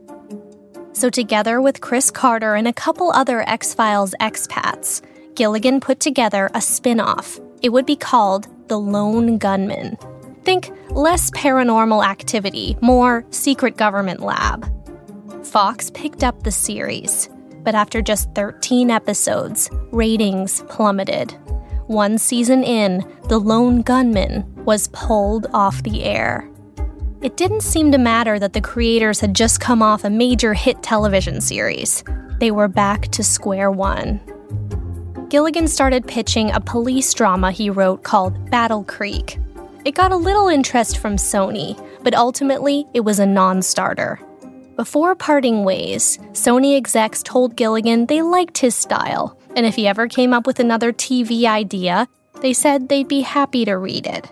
So, 0.93 1.11
together 1.11 1.61
with 1.61 1.81
Chris 1.81 2.13
Carter 2.13 2.55
and 2.55 2.69
a 2.69 2.73
couple 2.73 3.11
other 3.11 3.43
X 3.49 3.75
Files 3.75 4.15
expats, 4.21 5.03
Gilligan 5.35 5.81
put 5.81 5.99
together 5.99 6.49
a 6.55 6.61
spin 6.61 7.01
off. 7.01 7.41
It 7.63 7.73
would 7.75 7.85
be 7.85 7.97
called 7.97 8.49
The 8.69 8.79
Lone 8.79 9.37
Gunmen. 9.37 9.99
Think 10.45 10.73
less 10.91 11.31
paranormal 11.33 12.05
activity, 12.05 12.79
more 12.81 13.25
secret 13.31 13.77
government 13.77 14.21
lab. 14.21 14.67
Fox 15.45 15.91
picked 15.91 16.25
up 16.25 16.43
the 16.43 16.51
series, 16.51 17.29
but 17.63 17.75
after 17.75 18.01
just 18.01 18.35
13 18.35 18.91
episodes, 18.91 19.69
ratings 19.91 20.63
plummeted. 20.69 21.33
One 21.87 22.17
season 22.17 22.65
in, 22.65 23.05
The 23.29 23.39
Lone 23.39 23.83
Gunmen 23.83 24.65
was 24.65 24.89
pulled 24.89 25.47
off 25.53 25.83
the 25.83 26.05
air. 26.05 26.49
It 27.21 27.37
didn't 27.37 27.63
seem 27.63 27.93
to 27.93 27.99
matter 27.99 28.39
that 28.39 28.55
the 28.55 28.63
creators 28.63 29.21
had 29.21 29.35
just 29.35 29.61
come 29.61 29.83
off 29.83 30.05
a 30.05 30.11
major 30.11 30.55
hit 30.55 30.83
television 30.83 31.43
series. 31.43 32.03
They 32.39 32.51
were 32.51 32.69
back 32.69 33.09
to 33.09 33.23
square 33.23 33.71
one. 33.71 34.19
Gilligan 35.31 35.69
started 35.69 36.09
pitching 36.09 36.51
a 36.51 36.61
police 36.61 37.15
drama 37.15 37.53
he 37.53 37.71
wrote 37.71 38.03
called 38.03 38.51
Battle 38.51 38.83
Creek. 38.83 39.39
It 39.85 39.95
got 39.95 40.11
a 40.11 40.17
little 40.17 40.49
interest 40.49 40.99
from 40.99 41.15
Sony, 41.15 41.79
but 42.03 42.17
ultimately 42.17 42.85
it 42.95 43.03
was 43.03 43.21
a 43.21 43.27
non 43.27 43.63
starter. 43.63 44.19
Before 44.75 45.15
parting 45.15 45.63
ways, 45.63 46.19
Sony 46.33 46.77
execs 46.77 47.23
told 47.23 47.55
Gilligan 47.55 48.07
they 48.07 48.23
liked 48.23 48.59
his 48.59 48.75
style, 48.75 49.39
and 49.55 49.65
if 49.65 49.77
he 49.77 49.87
ever 49.87 50.09
came 50.09 50.35
up 50.35 50.49
with 50.49 50.59
another 50.59 50.93
TV 50.93 51.45
idea, 51.45 52.09
they 52.41 52.53
said 52.53 52.89
they'd 52.89 53.07
be 53.07 53.21
happy 53.21 53.65
to 53.65 53.77
read 53.77 54.09
it. 54.09 54.29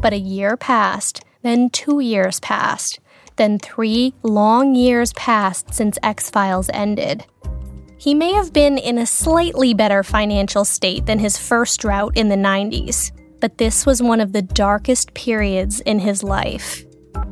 But 0.00 0.12
a 0.12 0.18
year 0.18 0.56
passed, 0.56 1.24
then 1.42 1.68
two 1.68 1.98
years 1.98 2.38
passed, 2.38 3.00
then 3.34 3.58
three 3.58 4.14
long 4.22 4.76
years 4.76 5.12
passed 5.14 5.74
since 5.74 5.98
X 6.00 6.30
Files 6.30 6.70
ended. 6.72 7.24
He 8.02 8.14
may 8.14 8.32
have 8.32 8.52
been 8.52 8.78
in 8.78 8.98
a 8.98 9.06
slightly 9.06 9.74
better 9.74 10.02
financial 10.02 10.64
state 10.64 11.06
than 11.06 11.20
his 11.20 11.38
first 11.38 11.78
drought 11.78 12.16
in 12.16 12.30
the 12.30 12.34
90s, 12.34 13.12
but 13.38 13.58
this 13.58 13.86
was 13.86 14.02
one 14.02 14.20
of 14.20 14.32
the 14.32 14.42
darkest 14.42 15.14
periods 15.14 15.78
in 15.82 16.00
his 16.00 16.24
life. 16.24 16.84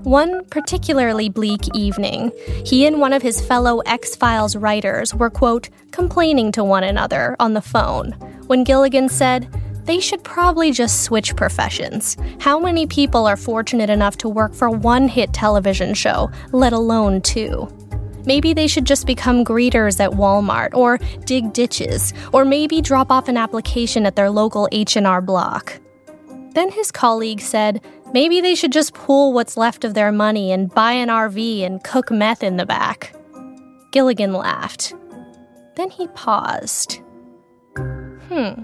One 0.04 0.44
particularly 0.44 1.28
bleak 1.28 1.74
evening, 1.74 2.30
he 2.64 2.86
and 2.86 3.00
one 3.00 3.12
of 3.12 3.20
his 3.20 3.44
fellow 3.44 3.80
X 3.80 4.14
Files 4.14 4.54
writers 4.54 5.12
were, 5.12 5.28
quote, 5.28 5.70
complaining 5.90 6.52
to 6.52 6.62
one 6.62 6.84
another 6.84 7.34
on 7.40 7.54
the 7.54 7.60
phone 7.60 8.12
when 8.46 8.62
Gilligan 8.62 9.08
said, 9.08 9.52
they 9.86 9.98
should 9.98 10.22
probably 10.22 10.70
just 10.70 11.02
switch 11.02 11.34
professions. 11.34 12.16
How 12.38 12.60
many 12.60 12.86
people 12.86 13.26
are 13.26 13.36
fortunate 13.36 13.90
enough 13.90 14.18
to 14.18 14.28
work 14.28 14.54
for 14.54 14.70
one 14.70 15.08
hit 15.08 15.32
television 15.32 15.94
show, 15.94 16.30
let 16.52 16.72
alone 16.72 17.22
two? 17.22 17.68
Maybe 18.24 18.52
they 18.52 18.66
should 18.66 18.84
just 18.84 19.06
become 19.06 19.44
greeters 19.44 20.00
at 20.00 20.10
Walmart 20.10 20.74
or 20.74 20.98
dig 21.24 21.52
ditches 21.52 22.12
or 22.32 22.44
maybe 22.44 22.80
drop 22.80 23.10
off 23.10 23.28
an 23.28 23.36
application 23.36 24.06
at 24.06 24.16
their 24.16 24.30
local 24.30 24.68
H&R 24.72 25.20
block. 25.20 25.80
Then 26.54 26.70
his 26.70 26.90
colleague 26.90 27.40
said 27.40 27.80
maybe 28.12 28.40
they 28.40 28.54
should 28.54 28.72
just 28.72 28.94
pool 28.94 29.32
what's 29.32 29.56
left 29.56 29.84
of 29.84 29.94
their 29.94 30.12
money 30.12 30.52
and 30.52 30.72
buy 30.74 30.92
an 30.92 31.08
RV 31.08 31.64
and 31.64 31.82
cook 31.84 32.10
meth 32.10 32.42
in 32.42 32.56
the 32.56 32.66
back. 32.66 33.14
Gilligan 33.92 34.32
laughed. 34.32 34.94
Then 35.76 35.90
he 35.90 36.08
paused. 36.08 37.00
Hmm. 38.28 38.62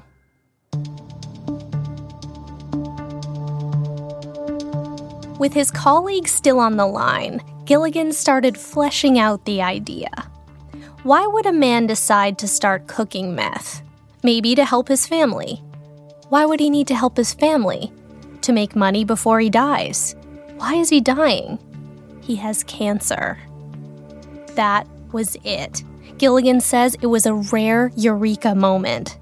With 5.38 5.52
his 5.52 5.70
colleague 5.70 6.28
still 6.28 6.58
on 6.58 6.76
the 6.76 6.86
line, 6.86 7.40
Gilligan 7.66 8.12
started 8.12 8.56
fleshing 8.56 9.18
out 9.18 9.44
the 9.44 9.60
idea. 9.60 10.08
Why 11.02 11.26
would 11.26 11.46
a 11.46 11.52
man 11.52 11.88
decide 11.88 12.38
to 12.38 12.46
start 12.46 12.86
cooking 12.86 13.34
meth? 13.34 13.82
Maybe 14.22 14.54
to 14.54 14.64
help 14.64 14.86
his 14.86 15.04
family. 15.04 15.64
Why 16.28 16.46
would 16.46 16.60
he 16.60 16.70
need 16.70 16.86
to 16.86 16.94
help 16.94 17.16
his 17.16 17.34
family? 17.34 17.92
To 18.42 18.52
make 18.52 18.76
money 18.76 19.04
before 19.04 19.40
he 19.40 19.50
dies. 19.50 20.14
Why 20.58 20.74
is 20.76 20.90
he 20.90 21.00
dying? 21.00 21.58
He 22.22 22.36
has 22.36 22.62
cancer. 22.62 23.36
That 24.54 24.86
was 25.10 25.36
it. 25.42 25.82
Gilligan 26.18 26.60
says 26.60 26.96
it 27.02 27.06
was 27.06 27.26
a 27.26 27.34
rare 27.34 27.90
eureka 27.96 28.54
moment. 28.54 29.18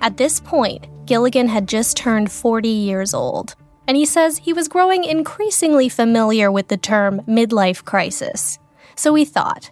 At 0.00 0.18
this 0.18 0.38
point, 0.38 0.86
Gilligan 1.06 1.48
had 1.48 1.66
just 1.66 1.96
turned 1.96 2.30
40 2.30 2.68
years 2.68 3.12
old, 3.12 3.56
and 3.92 3.96
he 3.98 4.06
says 4.06 4.38
he 4.38 4.54
was 4.54 4.68
growing 4.68 5.04
increasingly 5.04 5.86
familiar 5.86 6.50
with 6.50 6.68
the 6.68 6.78
term 6.78 7.20
midlife 7.28 7.84
crisis. 7.84 8.58
So 8.94 9.14
he 9.14 9.26
thought, 9.26 9.68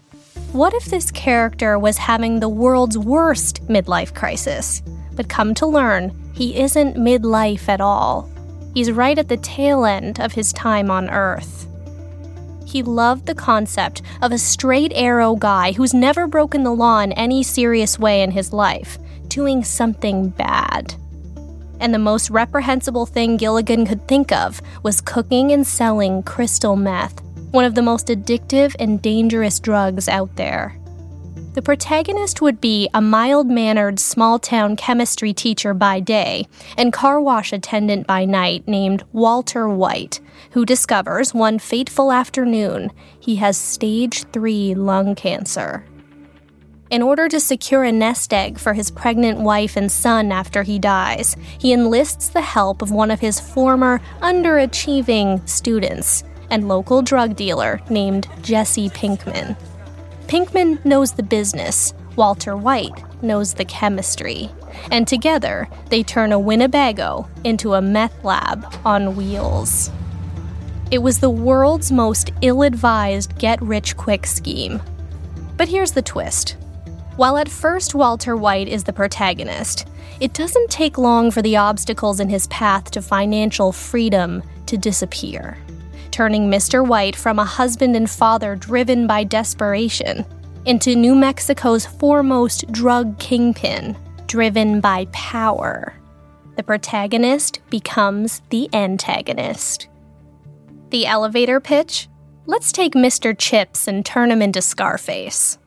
what 0.53 0.75
if 0.75 0.85
this 0.85 1.11
character 1.11 1.79
was 1.79 1.97
having 1.97 2.39
the 2.39 2.49
world's 2.51 2.99
worst 2.99 3.67
midlife 3.67 4.15
crisis? 4.15 4.83
But 5.17 5.31
come 5.31 5.55
to 5.55 5.67
learn, 5.67 6.13
he 6.35 6.61
isn't 6.61 6.99
midlife 6.99 7.67
at 7.67 7.81
all. 7.81 8.29
He's 8.75 8.93
right 8.93 9.19
at 9.19 9.29
the 9.29 9.39
tail 9.39 9.87
end 9.87 10.21
of 10.21 10.33
his 10.33 10.53
time 10.53 10.91
on 10.91 11.09
Earth. 11.09 11.67
He 12.67 12.83
loved 12.83 13.25
the 13.25 13.35
concept 13.35 14.03
of 14.21 14.33
a 14.33 14.37
straight 14.37 14.93
arrow 14.95 15.35
guy 15.35 15.73
who's 15.73 15.95
never 15.95 16.27
broken 16.27 16.63
the 16.63 16.75
law 16.75 17.01
in 17.01 17.13
any 17.13 17.43
serious 17.43 17.99
way 17.99 18.21
in 18.21 18.33
his 18.33 18.53
life, 18.53 18.99
doing 19.29 19.65
something 19.65 20.29
bad. 20.29 20.95
And 21.81 21.93
the 21.93 21.99
most 21.99 22.31
reprehensible 22.31 23.07
thing 23.07 23.37
Gilligan 23.37 23.87
could 23.87 24.07
think 24.07 24.31
of 24.31 24.63
was 24.85 25.01
cooking 25.01 25.51
and 25.51 25.67
selling 25.67 26.23
crystal 26.23 26.77
meth 26.77 27.21
one 27.51 27.65
of 27.65 27.75
the 27.75 27.83
most 27.83 28.07
addictive 28.07 28.77
and 28.79 29.03
dangerous 29.03 29.59
drugs 29.59 30.09
out 30.09 30.37
there. 30.37 30.77
The 31.55 31.63
protagonist 31.63 32.41
would 32.41 32.61
be 32.61 32.89
a 32.95 33.01
mild 33.01 33.49
mannered 33.49 33.99
small 33.99 34.39
town 34.39 34.77
chemistry 34.77 35.33
teacher 35.33 35.75
by 35.75 35.99
day 35.99 36.47
and 36.79 36.93
car 36.93 37.21
wash 37.21 37.53
attendant 37.53 38.07
by 38.07 38.25
night 38.25 38.69
named 38.69 39.03
Walter 39.13 39.69
White, 39.69 40.21
who 40.53 40.65
discovers 40.65 41.35
one 41.35 41.59
fateful 41.59 42.13
afternoon 42.13 42.93
he 43.19 43.37
has 43.37 43.57
stage 43.57 44.23
3 44.33 44.75
lung 44.77 45.17
cancer. 45.17 45.85
In 46.91 47.03
order 47.03 47.29
to 47.29 47.39
secure 47.39 47.85
a 47.85 47.93
nest 47.93 48.35
egg 48.35 48.59
for 48.59 48.73
his 48.73 48.91
pregnant 48.91 49.39
wife 49.39 49.77
and 49.77 49.93
son 49.93 50.33
after 50.33 50.65
he 50.65 50.81
dies, 50.81 51.37
he 51.57 51.73
enlists 51.73 52.31
the 52.31 52.41
help 52.41 52.83
of 52.83 52.91
one 52.91 53.13
of 53.13 53.21
his 53.21 53.39
former 53.39 54.01
underachieving 54.23 55.49
students, 55.49 56.25
and 56.51 56.67
local 56.67 57.01
drug 57.01 57.37
dealer 57.37 57.81
named 57.89 58.27
Jesse 58.43 58.89
Pinkman. 58.89 59.57
Pinkman 60.27 60.85
knows 60.85 61.13
the 61.13 61.23
business, 61.23 61.95
Walter 62.17 62.57
White 62.57 63.05
knows 63.23 63.55
the 63.55 63.65
chemistry, 63.65 64.51
and 64.91 65.07
together 65.07 65.69
they 65.91 66.03
turn 66.03 66.33
a 66.33 66.41
Winnebago 66.41 67.29
into 67.45 67.75
a 67.75 67.81
meth 67.81 68.25
lab 68.25 68.67
on 68.85 69.15
wheels. 69.15 69.93
It 70.91 70.99
was 70.99 71.21
the 71.21 71.31
world's 71.31 71.93
most 71.93 72.33
ill 72.43 72.65
advised 72.65 73.39
get 73.39 73.63
rich 73.63 73.97
quick 73.97 74.27
scheme. 74.27 74.83
But 75.57 75.69
here's 75.69 75.93
the 75.93 76.03
twist. 76.03 76.57
While 77.21 77.37
at 77.37 77.51
first 77.51 77.95
Walter 77.95 78.35
White 78.35 78.67
is 78.67 78.85
the 78.85 78.95
protagonist, 78.95 79.87
it 80.21 80.33
doesn't 80.33 80.71
take 80.71 80.97
long 80.97 81.31
for 81.31 81.43
the 81.43 81.59
obstacles 81.59 82.19
in 82.19 82.31
his 82.31 82.47
path 82.47 82.91
to 82.93 83.03
financial 83.03 83.73
freedom 83.73 84.43
to 84.65 84.79
disappear 84.79 85.59
turning 86.11 86.51
Mr. 86.51 86.87
White 86.87 87.15
from 87.15 87.39
a 87.39 87.45
husband 87.45 87.95
and 87.95 88.09
father 88.09 88.57
driven 88.57 89.07
by 89.07 89.23
desperation 89.23 90.25
into 90.65 90.97
New 90.97 91.15
Mexico's 91.15 91.85
foremost 91.85 92.73
drug 92.73 93.19
kingpin, 93.19 93.99
driven 94.27 94.81
by 94.81 95.07
power. 95.13 95.93
The 96.57 96.63
protagonist 96.63 97.61
becomes 97.69 98.41
the 98.49 98.71
antagonist. 98.73 99.89
The 100.89 101.05
elevator 101.05 101.61
pitch? 101.61 102.09
Let's 102.47 102.73
take 102.73 102.95
Mr. 102.95 103.37
Chips 103.39 103.87
and 103.87 104.07
turn 104.07 104.31
him 104.31 104.41
into 104.41 104.63
Scarface. 104.63 105.59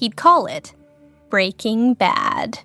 He'd 0.00 0.16
call 0.16 0.46
it 0.46 0.72
Breaking 1.28 1.92
Bad. 1.92 2.58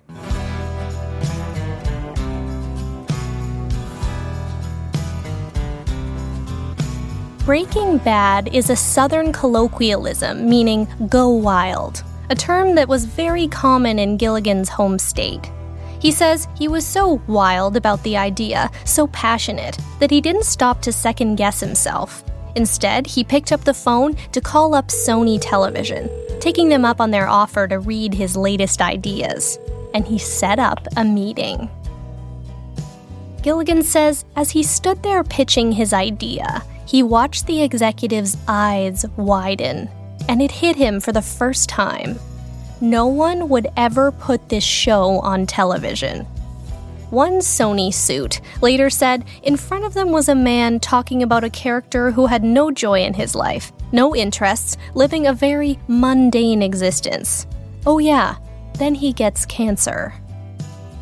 Breaking 7.44 7.98
Bad 7.98 8.48
is 8.54 8.70
a 8.70 8.74
Southern 8.74 9.34
colloquialism 9.34 10.48
meaning 10.48 10.88
go 11.10 11.28
wild, 11.28 12.02
a 12.30 12.34
term 12.34 12.74
that 12.74 12.88
was 12.88 13.04
very 13.04 13.48
common 13.48 13.98
in 13.98 14.16
Gilligan's 14.16 14.70
home 14.70 14.98
state. 14.98 15.52
He 16.00 16.12
says 16.12 16.48
he 16.56 16.68
was 16.68 16.86
so 16.86 17.20
wild 17.26 17.76
about 17.76 18.02
the 18.02 18.16
idea, 18.16 18.70
so 18.86 19.08
passionate, 19.08 19.76
that 20.00 20.10
he 20.10 20.22
didn't 20.22 20.44
stop 20.44 20.80
to 20.80 20.90
second 20.90 21.36
guess 21.36 21.60
himself. 21.60 22.24
Instead, 22.54 23.06
he 23.06 23.22
picked 23.22 23.52
up 23.52 23.64
the 23.64 23.74
phone 23.74 24.14
to 24.32 24.40
call 24.40 24.74
up 24.74 24.88
Sony 24.88 25.38
Television, 25.38 26.08
taking 26.40 26.68
them 26.68 26.84
up 26.84 27.00
on 27.00 27.10
their 27.10 27.28
offer 27.28 27.66
to 27.68 27.78
read 27.78 28.14
his 28.14 28.36
latest 28.36 28.80
ideas. 28.80 29.58
And 29.94 30.06
he 30.06 30.18
set 30.18 30.58
up 30.58 30.86
a 30.96 31.04
meeting. 31.04 31.70
Gilligan 33.42 33.82
says 33.82 34.24
as 34.34 34.50
he 34.50 34.62
stood 34.62 35.02
there 35.02 35.22
pitching 35.22 35.72
his 35.72 35.92
idea, 35.92 36.62
he 36.86 37.02
watched 37.02 37.46
the 37.46 37.62
executive's 37.62 38.36
eyes 38.48 39.04
widen, 39.16 39.88
and 40.28 40.42
it 40.42 40.50
hit 40.50 40.76
him 40.76 41.00
for 41.00 41.12
the 41.12 41.22
first 41.22 41.68
time. 41.68 42.18
No 42.80 43.06
one 43.06 43.48
would 43.48 43.68
ever 43.76 44.12
put 44.12 44.48
this 44.48 44.64
show 44.64 45.18
on 45.20 45.46
television. 45.46 46.26
One 47.10 47.38
Sony 47.38 47.92
suit 47.92 48.40
later 48.60 48.90
said 48.90 49.24
in 49.42 49.56
front 49.56 49.84
of 49.84 49.94
them 49.94 50.10
was 50.10 50.28
a 50.28 50.34
man 50.34 50.80
talking 50.80 51.22
about 51.22 51.44
a 51.44 51.50
character 51.50 52.10
who 52.10 52.26
had 52.26 52.42
no 52.42 52.70
joy 52.70 53.02
in 53.02 53.14
his 53.14 53.34
life, 53.34 53.72
no 53.92 54.14
interests, 54.14 54.76
living 54.94 55.26
a 55.26 55.32
very 55.32 55.78
mundane 55.88 56.62
existence. 56.62 57.46
Oh, 57.86 57.98
yeah, 57.98 58.36
then 58.74 58.94
he 58.94 59.12
gets 59.12 59.46
cancer. 59.46 60.12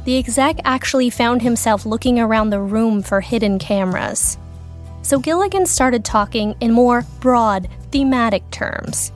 The 0.04 0.18
exec 0.18 0.60
actually 0.64 1.08
found 1.10 1.40
himself 1.40 1.86
looking 1.86 2.20
around 2.20 2.50
the 2.50 2.60
room 2.60 3.02
for 3.02 3.20
hidden 3.20 3.58
cameras 3.58 4.38
so 5.04 5.18
Gilligan 5.18 5.66
started 5.66 6.04
talking 6.04 6.54
in 6.60 6.72
more 6.72 7.04
broad, 7.20 7.68
thematic 7.92 8.50
terms. 8.50 9.12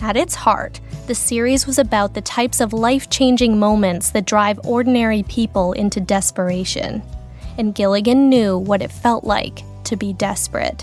At 0.00 0.16
its 0.16 0.34
heart, 0.34 0.80
the 1.06 1.14
series 1.14 1.66
was 1.66 1.78
about 1.78 2.14
the 2.14 2.20
types 2.20 2.60
of 2.60 2.72
life 2.72 3.10
changing 3.10 3.58
moments 3.58 4.10
that 4.10 4.26
drive 4.26 4.58
ordinary 4.64 5.22
people 5.24 5.72
into 5.72 6.00
desperation. 6.00 7.02
And 7.56 7.74
Gilligan 7.74 8.28
knew 8.28 8.58
what 8.58 8.82
it 8.82 8.90
felt 8.90 9.24
like 9.24 9.62
to 9.84 9.96
be 9.96 10.12
desperate. 10.12 10.82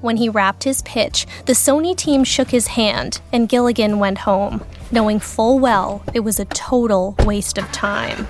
When 0.00 0.16
he 0.16 0.28
wrapped 0.28 0.64
his 0.64 0.82
pitch, 0.82 1.26
the 1.46 1.52
Sony 1.52 1.96
team 1.96 2.22
shook 2.22 2.50
his 2.50 2.68
hand, 2.68 3.20
and 3.32 3.48
Gilligan 3.48 3.98
went 3.98 4.18
home, 4.18 4.64
knowing 4.92 5.18
full 5.18 5.58
well 5.58 6.02
it 6.14 6.20
was 6.20 6.38
a 6.38 6.44
total 6.46 7.16
waste 7.24 7.58
of 7.58 7.70
time. 7.72 8.28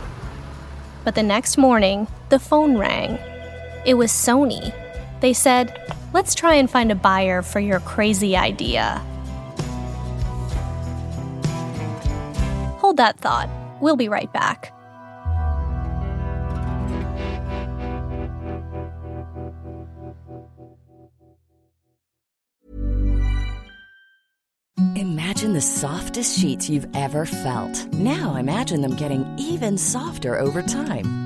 But 1.05 1.15
the 1.15 1.23
next 1.23 1.59
morning, 1.59 2.07
the 2.31 2.39
phone 2.39 2.79
rang. 2.79 3.19
It 3.85 3.95
was 3.95 4.11
Sony, 4.11 4.73
they 5.21 5.33
said, 5.33 5.81
let's 6.13 6.35
try 6.35 6.55
and 6.55 6.71
find 6.71 6.93
a 6.93 6.97
buyer 6.97 7.43
for 7.43 7.61
your 7.61 7.81
crazy 7.81 8.37
idea. 8.37 9.03
Hold 12.97 13.15
that 13.15 13.21
thought. 13.21 13.51
We'll 13.83 13.97
be 13.97 14.09
right 14.09 14.33
back. 14.33 14.73
Imagine 24.97 25.53
the 25.53 25.61
softest 25.61 26.39
sheets 26.39 26.71
you've 26.71 26.87
ever 26.95 27.27
felt. 27.27 27.93
Now 27.93 28.37
imagine 28.37 28.81
them 28.81 28.97
getting 28.97 29.27
even 29.39 29.77
softer 29.77 30.39
over 30.39 30.63
time. 30.63 31.26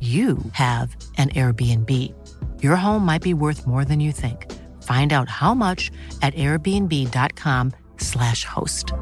you 0.00 0.38
have 0.52 0.94
an 1.16 1.30
Airbnb. 1.30 2.14
Your 2.62 2.76
home 2.76 3.04
might 3.04 3.22
be 3.22 3.34
worth 3.34 3.66
more 3.66 3.84
than 3.84 3.98
you 3.98 4.12
think. 4.12 4.46
Find 4.84 5.12
out 5.12 5.28
how 5.28 5.54
much 5.54 5.90
at 6.22 6.32
airbnb.com/slash 6.34 8.44
host. 8.44 8.92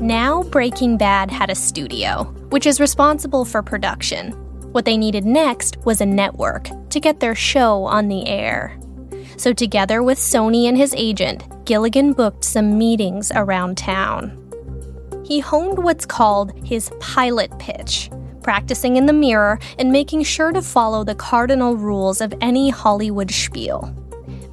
Now, 0.00 0.44
Breaking 0.44 0.96
Bad 0.96 1.30
had 1.30 1.50
a 1.50 1.54
studio, 1.54 2.24
which 2.50 2.66
is 2.66 2.80
responsible 2.80 3.44
for 3.44 3.62
production. 3.62 4.32
What 4.72 4.84
they 4.84 4.96
needed 4.96 5.24
next 5.24 5.76
was 5.84 6.00
a 6.00 6.06
network 6.06 6.70
to 6.90 7.00
get 7.00 7.20
their 7.20 7.34
show 7.34 7.84
on 7.84 8.08
the 8.08 8.26
air. 8.26 8.77
So, 9.38 9.52
together 9.52 10.02
with 10.02 10.18
Sony 10.18 10.64
and 10.64 10.76
his 10.76 10.92
agent, 10.96 11.64
Gilligan 11.64 12.12
booked 12.12 12.44
some 12.44 12.76
meetings 12.76 13.30
around 13.34 13.78
town. 13.78 14.34
He 15.24 15.38
honed 15.38 15.78
what's 15.78 16.04
called 16.04 16.52
his 16.66 16.90
pilot 16.98 17.56
pitch, 17.60 18.10
practicing 18.42 18.96
in 18.96 19.06
the 19.06 19.12
mirror 19.12 19.60
and 19.78 19.92
making 19.92 20.24
sure 20.24 20.50
to 20.50 20.60
follow 20.60 21.04
the 21.04 21.14
cardinal 21.14 21.76
rules 21.76 22.20
of 22.20 22.34
any 22.40 22.70
Hollywood 22.70 23.30
spiel. 23.30 23.94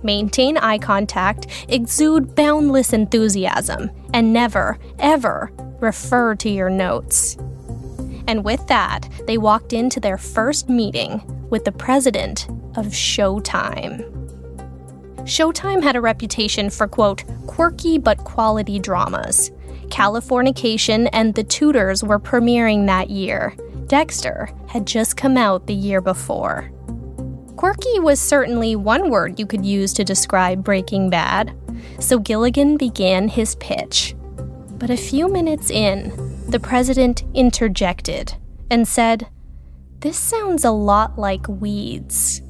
Maintain 0.04 0.58
eye 0.58 0.78
contact, 0.78 1.48
exude 1.68 2.36
boundless 2.36 2.94
enthusiasm, 2.94 3.90
and 4.14 4.34
never, 4.34 4.78
ever 5.00 5.52
refer 5.80 6.36
to 6.36 6.50
your 6.50 6.70
notes. 6.70 7.38
And 8.28 8.44
with 8.44 8.68
that, 8.68 9.10
they 9.26 9.40
walked 9.40 9.74
into 9.74 10.00
their 10.00 10.20
first 10.20 10.70
meeting 10.70 11.24
with 11.50 11.66
the 11.66 11.72
president 11.72 12.48
of 12.76 12.88
Showtime. 12.88 14.25
Showtime 15.26 15.82
had 15.82 15.96
a 15.96 16.02
reputation 16.02 16.70
for, 16.70 16.88
quote, 16.88 17.24
quirky 17.48 17.98
but 17.98 18.20
quality 18.20 18.78
dramas. 18.78 19.52
Californication 19.88 21.10
and 21.14 21.34
The 21.34 21.44
Tudors 21.44 22.04
were 22.04 22.20
premiering 22.20 22.86
that 22.86 23.10
year. 23.10 23.56
Dexter 23.88 24.50
had 24.68 24.86
just 24.86 25.18
come 25.18 25.36
out 25.36 25.66
the 25.66 25.74
year 25.74 26.00
before. 26.00 26.72
Quirky 27.56 28.00
was 28.00 28.20
certainly 28.20 28.76
one 28.76 29.10
word 29.10 29.40
you 29.40 29.48
could 29.48 29.66
use 29.66 29.94
to 29.94 30.04
describe 30.04 30.64
Breaking 30.64 31.10
Bad, 31.10 31.58
so 32.00 32.20
Gilligan 32.20 32.78
began 32.78 33.28
his 33.28 33.56
pitch. 33.56 34.16
But 34.78 34.92
a 34.92 34.98
few 34.98 35.28
minutes 35.28 35.72
in, 35.72 36.12
the 36.48 36.60
president 36.60 37.24
interjected 37.34 38.36
and 38.70 38.88
said, 38.88 39.28
This 40.02 40.20
sounds 40.20 40.66
a 40.66 40.72
lot 40.72 41.18
like 41.18 41.48
weeds. 41.48 42.42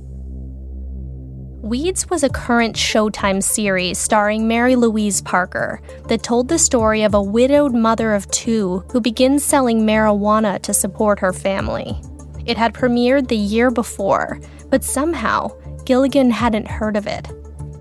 Weeds 1.65 2.07
was 2.11 2.21
a 2.21 2.29
current 2.29 2.75
Showtime 2.75 3.41
series 3.41 3.97
starring 3.97 4.47
Mary 4.47 4.75
Louise 4.75 5.19
Parker 5.19 5.81
that 6.07 6.21
told 6.21 6.47
the 6.47 6.59
story 6.59 7.01
of 7.01 7.15
a 7.15 7.23
widowed 7.23 7.73
mother 7.73 8.13
of 8.13 8.29
two 8.29 8.83
who 8.91 9.01
begins 9.01 9.43
selling 9.43 9.81
marijuana 9.81 10.61
to 10.61 10.75
support 10.75 11.17
her 11.17 11.33
family. 11.33 11.99
It 12.45 12.55
had 12.55 12.75
premiered 12.75 13.29
the 13.29 13.35
year 13.35 13.71
before, 13.71 14.39
but 14.69 14.83
somehow 14.83 15.57
Gilligan 15.85 16.29
hadn't 16.29 16.67
heard 16.67 16.95
of 16.95 17.07
it. 17.07 17.27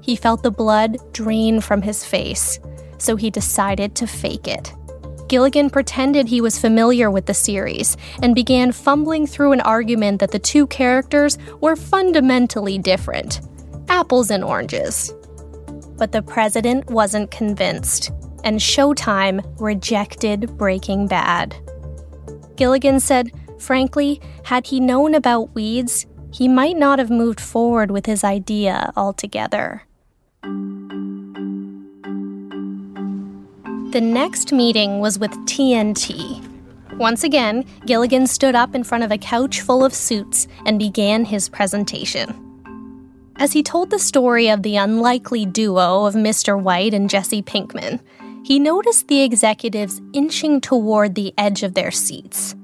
He 0.01 0.16
felt 0.16 0.42
the 0.42 0.51
blood 0.51 0.97
drain 1.12 1.61
from 1.61 1.83
his 1.83 2.07
face, 2.07 2.59
so 2.97 3.16
he 3.16 3.29
decided 3.29 3.94
to 3.97 4.07
fake 4.07 4.49
it. 4.49 4.73
Gilligan 5.29 5.68
pretended 5.68 6.27
he 6.27 6.40
was 6.40 6.59
familiar 6.59 7.11
with 7.11 7.27
the 7.27 7.35
series 7.35 7.99
and 8.23 8.35
began 8.35 8.73
fumbling 8.73 9.27
through 9.27 9.53
an 9.53 9.61
argument 9.61 10.20
that 10.20 10.31
the 10.31 10.38
two 10.38 10.66
characters 10.68 11.37
were 11.61 11.77
fundamentally 11.77 12.79
different 12.79 13.42
apples 13.88 14.31
and 14.31 14.44
oranges. 14.44 15.12
But 15.97 16.12
the 16.12 16.23
president 16.23 16.90
wasn't 16.90 17.31
convinced, 17.31 18.11
and 18.42 18.59
Showtime 18.59 19.44
rejected 19.61 20.57
Breaking 20.57 21.07
Bad. 21.07 21.55
Gilligan 22.57 23.01
said, 23.01 23.31
frankly, 23.59 24.20
had 24.44 24.66
he 24.66 24.81
known 24.81 25.14
about 25.14 25.55
weeds, 25.55 26.07
he 26.33 26.49
might 26.49 26.77
not 26.77 26.99
have 26.99 27.11
moved 27.11 27.40
forward 27.40 27.90
with 27.90 28.07
his 28.07 28.25
idea 28.25 28.92
altogether. 28.97 29.83
The 33.92 34.01
next 34.01 34.53
meeting 34.53 34.99
was 34.99 35.20
with 35.20 35.31
TNT. 35.47 36.42
Once 36.99 37.23
again, 37.23 37.64
Gilligan 37.87 38.27
stood 38.27 38.57
up 38.57 38.75
in 38.75 38.83
front 38.83 39.05
of 39.05 39.12
a 39.12 39.18
couch 39.18 39.61
full 39.61 39.85
of 39.85 39.94
suits 39.94 40.49
and 40.66 40.79
began 40.79 41.25
his 41.25 41.49
presentation. 41.49 42.43
As 43.37 43.53
he 43.53 43.62
told 43.62 43.90
the 43.90 43.99
story 43.99 44.49
of 44.49 44.62
the 44.62 44.77
unlikely 44.77 45.44
duo 45.44 46.05
of 46.05 46.14
Mr. 46.14 46.61
White 46.61 46.94
and 46.94 47.11
Jesse 47.11 47.42
Pinkman, 47.42 48.01
he 48.44 48.59
noticed 48.59 49.09
the 49.09 49.23
executives 49.23 50.01
inching 50.12 50.61
toward 50.61 51.14
the 51.14 51.35
edge 51.37 51.62
of 51.62 51.75
their 51.75 51.90
seats. 51.90 52.55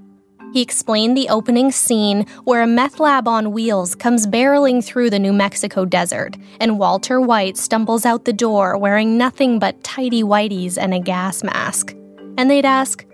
He 0.52 0.62
explained 0.62 1.16
the 1.16 1.28
opening 1.28 1.70
scene 1.70 2.26
where 2.44 2.62
a 2.62 2.66
meth 2.66 3.00
lab 3.00 3.26
on 3.26 3.52
wheels 3.52 3.94
comes 3.94 4.26
barreling 4.26 4.84
through 4.84 5.10
the 5.10 5.18
New 5.18 5.32
Mexico 5.32 5.84
desert, 5.84 6.36
and 6.60 6.78
Walter 6.78 7.20
White 7.20 7.56
stumbles 7.56 8.04
out 8.04 8.24
the 8.24 8.32
door 8.32 8.76
wearing 8.76 9.16
nothing 9.16 9.58
but 9.58 9.82
tidy 9.82 10.22
whities 10.22 10.76
and 10.76 10.92
a 10.92 11.00
gas 11.00 11.42
mask. 11.42 11.94
And 12.36 12.50
they'd 12.50 12.64
ask, 12.64 13.04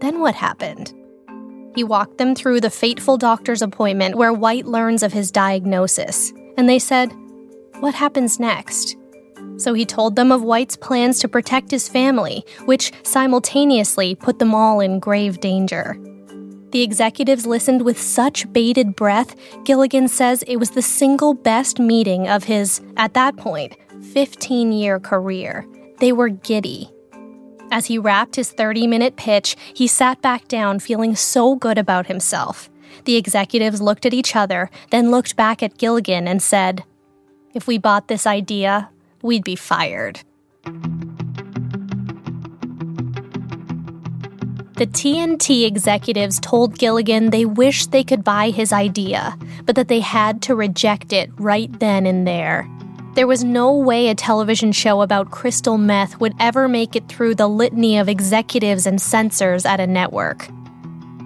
Then 0.00 0.20
what 0.20 0.34
happened? 0.34 0.92
He 1.74 1.84
walked 1.84 2.18
them 2.18 2.34
through 2.34 2.60
the 2.60 2.70
fateful 2.70 3.18
doctor's 3.18 3.62
appointment 3.62 4.16
where 4.16 4.32
White 4.32 4.66
learns 4.66 5.02
of 5.02 5.12
his 5.12 5.30
diagnosis 5.30 6.32
and 6.56 6.68
they 6.68 6.78
said, 6.78 7.12
What 7.80 7.94
happens 7.94 8.40
next? 8.40 8.96
So 9.56 9.72
he 9.74 9.86
told 9.86 10.16
them 10.16 10.32
of 10.32 10.42
White's 10.42 10.76
plans 10.76 11.18
to 11.20 11.28
protect 11.28 11.70
his 11.70 11.88
family, 11.88 12.44
which 12.64 12.92
simultaneously 13.02 14.14
put 14.14 14.38
them 14.38 14.54
all 14.54 14.80
in 14.80 14.98
grave 14.98 15.40
danger. 15.40 15.96
The 16.72 16.82
executives 16.82 17.46
listened 17.46 17.82
with 17.82 18.00
such 18.00 18.52
bated 18.52 18.96
breath, 18.96 19.36
Gilligan 19.64 20.08
says 20.08 20.42
it 20.42 20.56
was 20.56 20.70
the 20.70 20.82
single 20.82 21.32
best 21.32 21.78
meeting 21.78 22.28
of 22.28 22.44
his, 22.44 22.80
at 22.96 23.14
that 23.14 23.36
point, 23.36 23.76
15 24.12 24.72
year 24.72 24.98
career. 24.98 25.66
They 26.00 26.10
were 26.10 26.30
giddy. 26.30 26.90
As 27.70 27.86
he 27.86 27.98
wrapped 27.98 28.34
his 28.34 28.50
30 28.50 28.88
minute 28.88 29.14
pitch, 29.16 29.56
he 29.72 29.86
sat 29.86 30.20
back 30.20 30.48
down 30.48 30.80
feeling 30.80 31.14
so 31.14 31.54
good 31.54 31.78
about 31.78 32.06
himself. 32.06 32.68
The 33.04 33.16
executives 33.16 33.82
looked 33.82 34.06
at 34.06 34.14
each 34.14 34.34
other, 34.34 34.70
then 34.90 35.10
looked 35.10 35.36
back 35.36 35.62
at 35.62 35.78
Gilligan 35.78 36.26
and 36.26 36.42
said, 36.42 36.84
If 37.52 37.66
we 37.66 37.78
bought 37.78 38.08
this 38.08 38.26
idea, 38.26 38.90
we'd 39.22 39.44
be 39.44 39.56
fired. 39.56 40.20
The 44.76 44.86
TNT 44.86 45.66
executives 45.66 46.40
told 46.40 46.78
Gilligan 46.78 47.30
they 47.30 47.44
wished 47.44 47.92
they 47.92 48.02
could 48.02 48.24
buy 48.24 48.50
his 48.50 48.72
idea, 48.72 49.38
but 49.64 49.76
that 49.76 49.88
they 49.88 50.00
had 50.00 50.42
to 50.42 50.56
reject 50.56 51.12
it 51.12 51.30
right 51.36 51.70
then 51.78 52.06
and 52.06 52.26
there. 52.26 52.68
There 53.14 53.28
was 53.28 53.44
no 53.44 53.72
way 53.72 54.08
a 54.08 54.16
television 54.16 54.72
show 54.72 55.02
about 55.02 55.30
crystal 55.30 55.78
meth 55.78 56.18
would 56.20 56.34
ever 56.40 56.66
make 56.66 56.96
it 56.96 57.08
through 57.08 57.36
the 57.36 57.46
litany 57.46 57.98
of 57.98 58.08
executives 58.08 58.86
and 58.86 59.00
censors 59.00 59.64
at 59.64 59.78
a 59.78 59.86
network. 59.86 60.48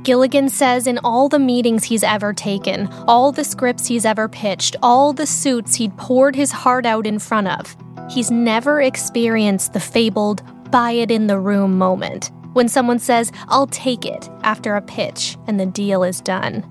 Gilligan 0.08 0.48
says 0.48 0.86
in 0.86 0.96
all 1.04 1.28
the 1.28 1.38
meetings 1.38 1.84
he's 1.84 2.02
ever 2.02 2.32
taken, 2.32 2.88
all 3.06 3.30
the 3.30 3.44
scripts 3.44 3.86
he's 3.86 4.06
ever 4.06 4.26
pitched, 4.26 4.74
all 4.82 5.12
the 5.12 5.26
suits 5.26 5.74
he'd 5.74 5.94
poured 5.98 6.34
his 6.34 6.50
heart 6.50 6.86
out 6.86 7.06
in 7.06 7.18
front 7.18 7.46
of, 7.46 7.76
he's 8.08 8.30
never 8.30 8.80
experienced 8.80 9.74
the 9.74 9.80
fabled 9.80 10.42
buy 10.70 10.92
it 10.92 11.10
in 11.10 11.26
the 11.26 11.38
room 11.38 11.76
moment. 11.76 12.30
when 12.54 12.68
someone 12.70 12.98
says, 12.98 13.30
I'll 13.48 13.66
take 13.66 14.06
it 14.06 14.30
after 14.44 14.76
a 14.76 14.82
pitch 14.82 15.36
and 15.46 15.60
the 15.60 15.66
deal 15.66 16.02
is 16.02 16.22
done. 16.22 16.64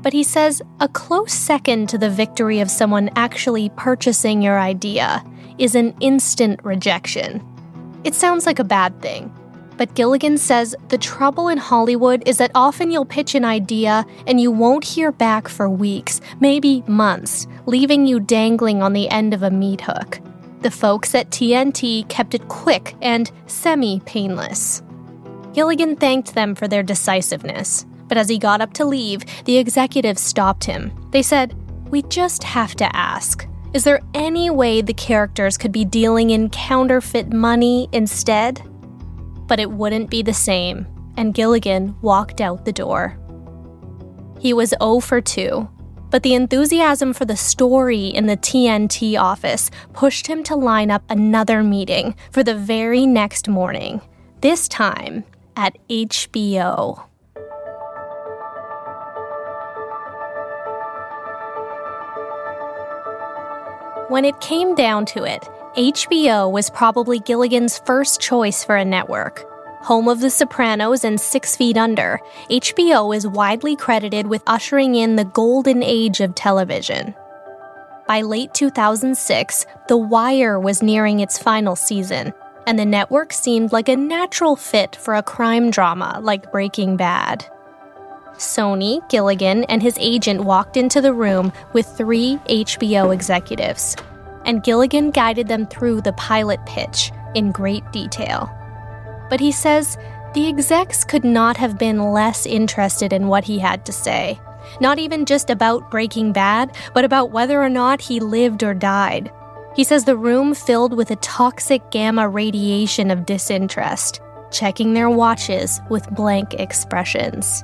But 0.00 0.12
he 0.12 0.22
says 0.22 0.62
a 0.78 0.88
close 0.88 1.32
second 1.32 1.88
to 1.88 1.98
the 1.98 2.08
victory 2.08 2.60
of 2.60 2.70
someone 2.70 3.10
actually 3.16 3.70
purchasing 3.76 4.42
your 4.42 4.60
idea 4.60 5.24
is 5.58 5.74
an 5.74 5.92
instant 5.98 6.60
rejection. 6.62 7.44
It 8.04 8.14
sounds 8.14 8.46
like 8.46 8.60
a 8.60 8.64
bad 8.64 9.02
thing, 9.02 9.34
but 9.76 9.94
Gilligan 9.94 10.38
says 10.38 10.74
the 10.88 10.98
trouble 10.98 11.48
in 11.48 11.58
Hollywood 11.58 12.22
is 12.26 12.38
that 12.38 12.50
often 12.54 12.90
you'll 12.90 13.04
pitch 13.04 13.34
an 13.34 13.44
idea 13.44 14.04
and 14.26 14.40
you 14.40 14.50
won't 14.50 14.84
hear 14.84 15.12
back 15.12 15.48
for 15.48 15.68
weeks, 15.68 16.20
maybe 16.40 16.82
months, 16.86 17.46
leaving 17.66 18.06
you 18.06 18.20
dangling 18.20 18.82
on 18.82 18.92
the 18.92 19.08
end 19.08 19.34
of 19.34 19.42
a 19.42 19.50
meat 19.50 19.80
hook. 19.80 20.20
The 20.60 20.70
folks 20.70 21.14
at 21.14 21.30
TNT 21.30 22.08
kept 22.08 22.34
it 22.34 22.48
quick 22.48 22.94
and 23.02 23.30
semi 23.46 24.00
painless. 24.00 24.82
Gilligan 25.52 25.96
thanked 25.96 26.34
them 26.34 26.54
for 26.54 26.66
their 26.66 26.82
decisiveness, 26.82 27.84
but 28.08 28.18
as 28.18 28.28
he 28.28 28.38
got 28.38 28.60
up 28.60 28.72
to 28.74 28.84
leave, 28.84 29.24
the 29.44 29.58
executives 29.58 30.20
stopped 30.20 30.64
him. 30.64 30.92
They 31.10 31.22
said, 31.22 31.54
We 31.90 32.02
just 32.02 32.42
have 32.44 32.74
to 32.76 32.96
ask 32.96 33.46
is 33.74 33.82
there 33.82 34.00
any 34.14 34.50
way 34.50 34.82
the 34.82 34.94
characters 34.94 35.58
could 35.58 35.72
be 35.72 35.84
dealing 35.84 36.30
in 36.30 36.48
counterfeit 36.48 37.32
money 37.32 37.88
instead? 37.90 38.62
But 39.54 39.60
it 39.60 39.70
wouldn't 39.70 40.10
be 40.10 40.22
the 40.22 40.34
same, 40.34 40.84
and 41.16 41.32
Gilligan 41.32 41.94
walked 42.02 42.40
out 42.40 42.64
the 42.64 42.72
door. 42.72 43.16
He 44.40 44.52
was 44.52 44.74
0 44.82 44.98
for 44.98 45.20
2, 45.20 45.68
but 46.10 46.24
the 46.24 46.34
enthusiasm 46.34 47.12
for 47.12 47.24
the 47.24 47.36
story 47.36 48.08
in 48.08 48.26
the 48.26 48.36
TNT 48.36 49.16
office 49.16 49.70
pushed 49.92 50.26
him 50.26 50.42
to 50.42 50.56
line 50.56 50.90
up 50.90 51.04
another 51.08 51.62
meeting 51.62 52.16
for 52.32 52.42
the 52.42 52.56
very 52.56 53.06
next 53.06 53.46
morning, 53.46 54.00
this 54.40 54.66
time 54.66 55.22
at 55.54 55.78
HBO. 55.88 57.04
When 64.08 64.24
it 64.24 64.40
came 64.40 64.74
down 64.74 65.06
to 65.06 65.22
it, 65.22 65.48
HBO 65.76 66.52
was 66.52 66.70
probably 66.70 67.18
Gilligan's 67.18 67.78
first 67.78 68.20
choice 68.20 68.62
for 68.62 68.76
a 68.76 68.84
network. 68.84 69.44
Home 69.82 70.06
of 70.06 70.20
The 70.20 70.30
Sopranos 70.30 71.02
and 71.02 71.20
Six 71.20 71.56
Feet 71.56 71.76
Under, 71.76 72.20
HBO 72.48 73.14
is 73.14 73.26
widely 73.26 73.74
credited 73.74 74.28
with 74.28 74.44
ushering 74.46 74.94
in 74.94 75.16
the 75.16 75.24
golden 75.24 75.82
age 75.82 76.20
of 76.20 76.36
television. 76.36 77.12
By 78.06 78.20
late 78.20 78.54
2006, 78.54 79.66
The 79.88 79.96
Wire 79.96 80.60
was 80.60 80.80
nearing 80.80 81.18
its 81.18 81.40
final 81.40 81.74
season, 81.74 82.32
and 82.68 82.78
the 82.78 82.86
network 82.86 83.32
seemed 83.32 83.72
like 83.72 83.88
a 83.88 83.96
natural 83.96 84.54
fit 84.54 84.94
for 84.94 85.16
a 85.16 85.24
crime 85.24 85.72
drama 85.72 86.20
like 86.22 86.52
Breaking 86.52 86.96
Bad. 86.96 87.44
Sony, 88.34 89.06
Gilligan, 89.08 89.64
and 89.64 89.82
his 89.82 89.98
agent 89.98 90.44
walked 90.44 90.76
into 90.76 91.00
the 91.00 91.12
room 91.12 91.52
with 91.72 91.86
three 91.86 92.38
HBO 92.48 93.12
executives, 93.12 93.96
and 94.44 94.62
Gilligan 94.62 95.10
guided 95.10 95.48
them 95.48 95.66
through 95.66 96.00
the 96.00 96.12
pilot 96.14 96.64
pitch 96.66 97.12
in 97.34 97.52
great 97.52 97.90
detail. 97.92 98.50
But 99.30 99.40
he 99.40 99.52
says 99.52 99.96
the 100.34 100.48
execs 100.48 101.04
could 101.04 101.24
not 101.24 101.56
have 101.56 101.78
been 101.78 102.12
less 102.12 102.46
interested 102.46 103.12
in 103.12 103.28
what 103.28 103.44
he 103.44 103.58
had 103.58 103.84
to 103.86 103.92
say. 103.92 104.40
Not 104.80 104.98
even 104.98 105.26
just 105.26 105.50
about 105.50 105.90
Breaking 105.90 106.32
Bad, 106.32 106.74
but 106.94 107.04
about 107.04 107.30
whether 107.30 107.62
or 107.62 107.68
not 107.68 108.00
he 108.00 108.18
lived 108.18 108.62
or 108.62 108.74
died. 108.74 109.30
He 109.76 109.84
says 109.84 110.04
the 110.04 110.16
room 110.16 110.54
filled 110.54 110.96
with 110.96 111.10
a 111.10 111.16
toxic 111.16 111.90
gamma 111.90 112.28
radiation 112.28 113.10
of 113.10 113.26
disinterest, 113.26 114.20
checking 114.50 114.94
their 114.94 115.10
watches 115.10 115.80
with 115.90 116.10
blank 116.10 116.54
expressions. 116.54 117.62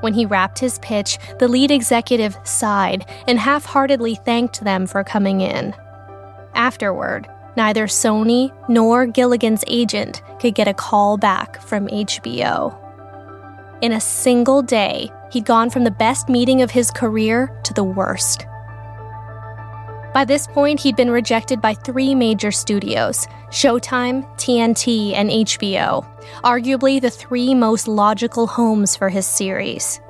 When 0.00 0.14
he 0.14 0.26
wrapped 0.26 0.58
his 0.58 0.78
pitch, 0.80 1.18
the 1.38 1.48
lead 1.48 1.70
executive 1.70 2.38
sighed 2.44 3.06
and 3.26 3.38
half 3.38 3.64
heartedly 3.64 4.14
thanked 4.14 4.62
them 4.62 4.86
for 4.86 5.02
coming 5.02 5.40
in. 5.40 5.74
Afterward, 6.56 7.28
neither 7.56 7.86
Sony 7.86 8.50
nor 8.68 9.06
Gilligan's 9.06 9.62
agent 9.68 10.22
could 10.40 10.54
get 10.54 10.66
a 10.66 10.74
call 10.74 11.16
back 11.18 11.60
from 11.62 11.86
HBO. 11.88 12.74
In 13.82 13.92
a 13.92 14.00
single 14.00 14.62
day, 14.62 15.10
he'd 15.30 15.44
gone 15.44 15.68
from 15.68 15.84
the 15.84 15.90
best 15.90 16.28
meeting 16.28 16.62
of 16.62 16.70
his 16.70 16.90
career 16.90 17.54
to 17.64 17.74
the 17.74 17.84
worst. 17.84 18.46
By 20.14 20.24
this 20.24 20.46
point, 20.46 20.80
he'd 20.80 20.96
been 20.96 21.10
rejected 21.10 21.60
by 21.60 21.74
three 21.74 22.14
major 22.14 22.50
studios 22.50 23.26
Showtime, 23.50 24.24
TNT, 24.38 25.12
and 25.12 25.28
HBO, 25.28 26.06
arguably 26.42 27.00
the 27.00 27.10
three 27.10 27.54
most 27.54 27.86
logical 27.86 28.46
homes 28.46 28.96
for 28.96 29.10
his 29.10 29.26
series. 29.26 30.00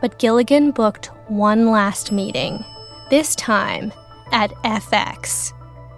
But 0.00 0.18
Gilligan 0.18 0.72
booked 0.72 1.06
one 1.28 1.70
last 1.70 2.10
meeting, 2.10 2.64
this 3.10 3.36
time 3.36 3.92
at 4.32 4.50
FX. 4.64 5.53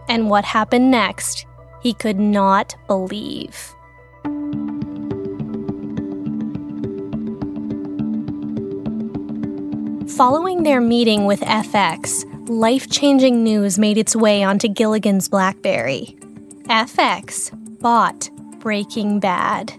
And 0.08 0.30
what 0.30 0.44
happened 0.44 0.90
next, 0.90 1.46
he 1.80 1.94
could 1.94 2.18
not 2.18 2.74
believe. 2.86 3.74
Following 10.16 10.62
their 10.62 10.80
meeting 10.80 11.26
with 11.26 11.40
FX, 11.40 12.24
life 12.48 12.88
changing 12.88 13.42
news 13.44 13.78
made 13.78 13.98
its 13.98 14.16
way 14.16 14.42
onto 14.42 14.68
Gilligan's 14.68 15.28
Blackberry. 15.28 16.16
FX 16.68 17.50
bought 17.80 18.30
Breaking 18.60 19.20
Bad. 19.20 19.74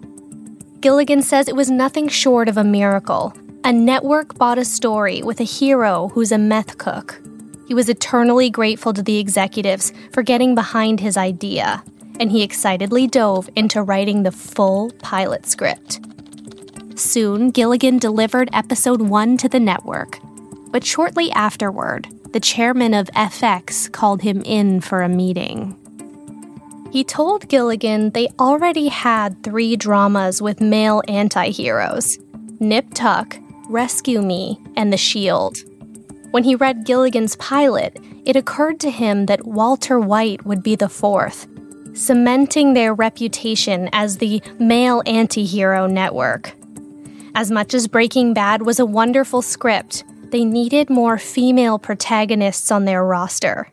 Gilligan 0.80 1.24
says 1.24 1.48
it 1.48 1.56
was 1.56 1.72
nothing 1.72 2.08
short 2.08 2.48
of 2.48 2.58
a 2.58 2.64
miracle. 2.64 3.34
A 3.64 3.74
network 3.74 4.38
bought 4.38 4.60
a 4.60 4.66
story 4.66 5.24
with 5.24 5.40
a 5.40 5.44
hero 5.44 6.10
who's 6.10 6.32
a 6.32 6.38
meth 6.38 6.78
cook. 6.78 7.20
He 7.68 7.74
was 7.74 7.90
eternally 7.90 8.50
grateful 8.50 8.94
to 8.94 9.04
the 9.04 9.20
executives 9.20 9.92
for 10.14 10.24
getting 10.24 10.56
behind 10.56 11.02
his 11.02 11.18
idea, 11.18 11.84
and 12.18 12.32
he 12.32 12.42
excitedly 12.42 13.08
dove 13.08 13.50
into 13.58 13.84
writing 13.84 14.24
the 14.24 14.32
full 14.32 14.92
pilot 15.00 15.46
script. 15.46 16.00
Soon, 16.96 17.52
Gilligan 17.52 18.00
delivered 18.00 18.50
episode 18.54 19.02
one 19.02 19.36
to 19.38 19.50
the 19.50 19.60
network, 19.60 20.18
but 20.72 20.86
shortly 20.86 21.30
afterward, 21.32 22.08
the 22.32 22.40
chairman 22.40 22.94
of 22.94 23.08
FX 23.08 23.92
called 23.92 24.22
him 24.22 24.42
in 24.46 24.80
for 24.80 25.02
a 25.02 25.10
meeting. 25.10 25.76
He 26.92 27.04
told 27.04 27.50
Gilligan 27.50 28.12
they 28.12 28.30
already 28.40 28.88
had 28.88 29.44
three 29.44 29.76
dramas 29.76 30.42
with 30.42 30.62
male 30.62 31.04
anti 31.10 31.50
heroes 31.50 32.18
Nip 32.62 32.94
Tuck, 32.94 33.38
Rescue 33.68 34.22
Me, 34.22 34.58
and 34.78 34.94
The 34.94 34.98
Shield. 34.98 35.58
When 36.38 36.44
he 36.44 36.54
read 36.54 36.86
Gilligan's 36.86 37.36
pilot, 37.38 37.98
it 38.24 38.36
occurred 38.36 38.80
to 38.82 38.92
him 38.92 39.26
that 39.26 39.48
Walter 39.48 40.00
White 40.00 40.46
would 40.46 40.62
be 40.62 40.76
the 40.76 40.88
fourth, 40.88 41.48
cementing 41.96 42.76
their 42.76 42.94
reputation 42.94 43.90
as 43.92 44.20
the 44.20 44.44
male 44.60 45.02
anti 45.08 45.44
hero 45.46 45.88
network. 45.88 46.54
As 47.34 47.50
much 47.50 47.74
as 47.74 47.88
Breaking 47.88 48.36
Bad 48.36 48.62
was 48.62 48.80
a 48.80 48.86
wonderful 48.86 49.42
script, 49.42 50.04
they 50.30 50.46
needed 50.46 50.92
more 50.92 51.18
female 51.18 51.80
protagonists 51.80 52.70
on 52.70 52.86
their 52.86 53.04
roster. 53.04 53.72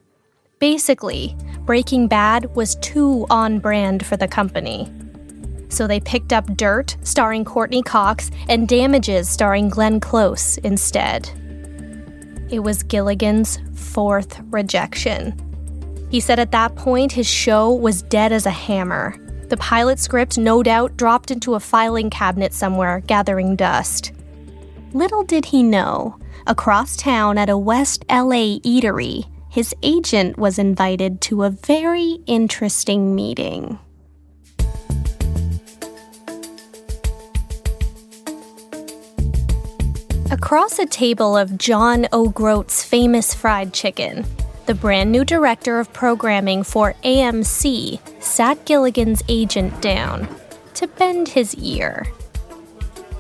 Basically, 0.58 1.36
Breaking 1.66 2.08
Bad 2.08 2.56
was 2.56 2.76
too 2.76 3.26
on 3.28 3.58
brand 3.58 4.06
for 4.06 4.16
the 4.16 4.26
company. 4.26 4.90
So 5.68 5.86
they 5.86 6.00
picked 6.00 6.32
up 6.32 6.46
Dirt, 6.56 6.96
starring 7.02 7.44
Courteney 7.44 7.82
Cox, 7.82 8.30
and 8.48 8.66
Damages, 8.66 9.28
starring 9.28 9.68
Glenn 9.68 10.00
Close, 10.00 10.56
instead. 10.56 11.30
It 12.50 12.60
was 12.60 12.82
Gilligan's 12.82 13.58
fourth 13.74 14.40
rejection. 14.50 15.38
He 16.10 16.20
said 16.20 16.38
at 16.38 16.52
that 16.52 16.76
point 16.76 17.12
his 17.12 17.26
show 17.26 17.72
was 17.72 18.02
dead 18.02 18.32
as 18.32 18.46
a 18.46 18.50
hammer. 18.50 19.16
The 19.48 19.56
pilot 19.56 19.98
script, 19.98 20.38
no 20.38 20.62
doubt, 20.62 20.96
dropped 20.96 21.30
into 21.30 21.54
a 21.54 21.60
filing 21.60 22.10
cabinet 22.10 22.52
somewhere, 22.52 23.00
gathering 23.06 23.56
dust. 23.56 24.12
Little 24.92 25.24
did 25.24 25.46
he 25.46 25.62
know, 25.62 26.18
across 26.46 26.96
town 26.96 27.36
at 27.38 27.48
a 27.48 27.58
West 27.58 28.04
LA 28.08 28.58
eatery, 28.60 29.24
his 29.48 29.74
agent 29.82 30.38
was 30.38 30.58
invited 30.58 31.20
to 31.22 31.44
a 31.44 31.50
very 31.50 32.18
interesting 32.26 33.14
meeting. 33.14 33.78
Across 40.44 40.78
a 40.78 40.84
table 40.84 41.38
of 41.38 41.56
John 41.56 42.06
O'Groat's 42.12 42.84
famous 42.84 43.32
fried 43.32 43.72
chicken, 43.72 44.26
the 44.66 44.74
brand 44.74 45.10
new 45.10 45.24
director 45.24 45.80
of 45.80 45.90
programming 45.94 46.62
for 46.62 46.92
AMC 47.02 47.98
sat 48.22 48.62
Gilligan's 48.66 49.22
agent 49.30 49.80
down 49.80 50.28
to 50.74 50.86
bend 50.86 51.28
his 51.28 51.54
ear. 51.54 52.06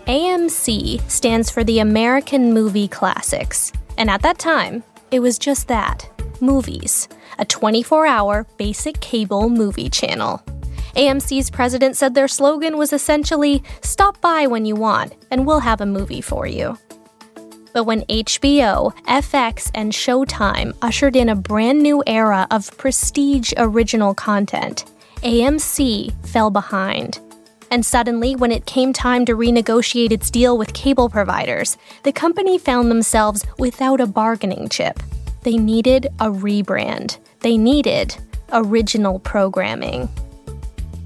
AMC 0.06 1.00
stands 1.10 1.50
for 1.50 1.64
the 1.64 1.78
American 1.78 2.52
Movie 2.52 2.88
Classics, 2.88 3.72
and 3.96 4.10
at 4.10 4.20
that 4.20 4.38
time, 4.38 4.84
it 5.10 5.20
was 5.20 5.38
just 5.38 5.66
that 5.68 6.06
movies, 6.42 7.08
a 7.38 7.46
24 7.46 8.06
hour 8.06 8.46
basic 8.58 9.00
cable 9.00 9.48
movie 9.48 9.88
channel. 9.88 10.42
AMC's 10.94 11.48
president 11.48 11.96
said 11.96 12.14
their 12.14 12.28
slogan 12.28 12.76
was 12.76 12.92
essentially 12.92 13.62
stop 13.80 14.20
by 14.20 14.46
when 14.46 14.66
you 14.66 14.74
want, 14.74 15.14
and 15.30 15.46
we'll 15.46 15.60
have 15.60 15.80
a 15.80 15.86
movie 15.86 16.20
for 16.20 16.46
you. 16.46 16.76
But 17.74 17.84
when 17.84 18.02
HBO, 18.02 18.94
FX, 19.08 19.68
and 19.74 19.92
Showtime 19.92 20.76
ushered 20.80 21.16
in 21.16 21.28
a 21.28 21.34
brand 21.34 21.82
new 21.82 22.04
era 22.06 22.46
of 22.52 22.74
prestige 22.78 23.52
original 23.56 24.14
content, 24.14 24.84
AMC 25.24 26.14
fell 26.24 26.50
behind. 26.50 27.18
And 27.72 27.84
suddenly, 27.84 28.36
when 28.36 28.52
it 28.52 28.66
came 28.66 28.92
time 28.92 29.24
to 29.24 29.34
renegotiate 29.34 30.12
its 30.12 30.30
deal 30.30 30.56
with 30.56 30.72
cable 30.72 31.08
providers, 31.08 31.76
the 32.04 32.12
company 32.12 32.58
found 32.58 32.92
themselves 32.92 33.44
without 33.58 34.00
a 34.00 34.06
bargaining 34.06 34.68
chip. 34.68 35.00
They 35.42 35.56
needed 35.56 36.06
a 36.20 36.30
rebrand. 36.30 37.18
They 37.40 37.58
needed 37.58 38.14
original 38.52 39.18
programming. 39.18 40.08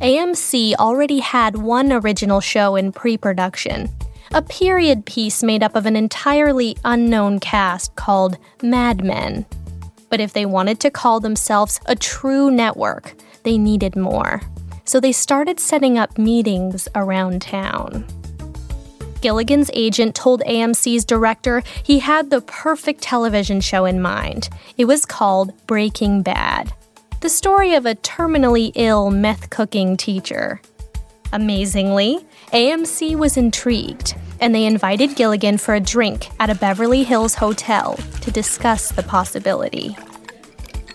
AMC 0.03 0.75
already 0.75 1.21
had 1.21 1.57
one 1.57 1.93
original 1.93 2.43
show 2.43 2.77
in 2.77 2.93
pre 2.93 3.17
production, 3.17 3.89
a 4.33 4.43
period 4.43 5.07
piece 5.07 5.43
made 5.43 5.63
up 5.63 5.75
of 5.75 5.87
an 5.87 5.97
entirely 5.97 6.77
unknown 6.85 7.41
cast 7.41 7.95
called 7.97 8.39
Mad 8.63 9.05
Men. 9.05 9.47
But 10.11 10.21
if 10.21 10.33
they 10.33 10.47
wanted 10.47 10.81
to 10.81 10.91
call 10.91 11.21
themselves 11.21 11.81
a 11.87 11.97
true 11.97 12.51
network, 12.51 13.15
they 13.43 13.59
needed 13.59 13.97
more. 13.97 14.41
So 14.85 15.01
they 15.01 15.13
started 15.13 15.61
setting 15.61 15.99
up 15.99 16.19
meetings 16.19 16.89
around 16.95 17.43
town. 17.43 18.07
Gilligan's 19.21 19.71
agent 19.75 20.15
told 20.15 20.43
AMC's 20.43 21.05
director 21.05 21.63
he 21.83 21.99
had 21.99 22.31
the 22.31 22.41
perfect 22.43 23.03
television 23.03 23.61
show 23.61 23.85
in 23.85 24.01
mind. 24.01 24.49
It 24.77 24.85
was 24.85 25.05
called 25.05 25.53
Breaking 25.67 26.23
Bad, 26.23 26.73
the 27.21 27.29
story 27.29 27.75
of 27.75 27.85
a 27.85 27.97
terminally 27.97 28.71
ill 28.77 29.11
meth 29.11 29.51
cooking 29.51 29.97
teacher. 29.97 30.61
Amazingly, 31.33 32.25
AMC 32.53 33.15
was 33.15 33.37
intrigued, 33.37 34.15
and 34.41 34.55
they 34.55 34.65
invited 34.65 35.17
Gilligan 35.17 35.59
for 35.59 35.75
a 35.75 35.81
drink 35.81 36.29
at 36.41 36.49
a 36.49 36.55
Beverly 36.55 37.05
Hills 37.05 37.35
hotel 37.35 37.95
to 38.23 38.31
discuss 38.31 38.91
the 38.91 39.03
possibility. 39.03 39.91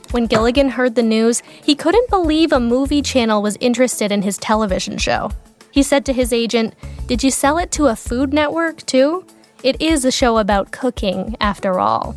When 0.09 0.25
Gilligan 0.25 0.69
heard 0.69 0.95
the 0.95 1.03
news, 1.03 1.43
he 1.63 1.75
couldn't 1.75 2.09
believe 2.09 2.51
a 2.51 2.59
movie 2.59 3.03
channel 3.03 3.43
was 3.43 3.55
interested 3.59 4.11
in 4.11 4.23
his 4.23 4.39
television 4.39 4.97
show. 4.97 5.29
He 5.69 5.83
said 5.83 6.05
to 6.05 6.13
his 6.13 6.33
agent, 6.33 6.73
Did 7.05 7.23
you 7.23 7.29
sell 7.29 7.59
it 7.59 7.71
to 7.73 7.85
a 7.85 7.95
food 7.95 8.33
network 8.33 8.83
too? 8.87 9.23
It 9.61 9.79
is 9.79 10.05
a 10.05 10.11
show 10.11 10.39
about 10.39 10.71
cooking, 10.71 11.35
after 11.39 11.79
all. 11.79 12.15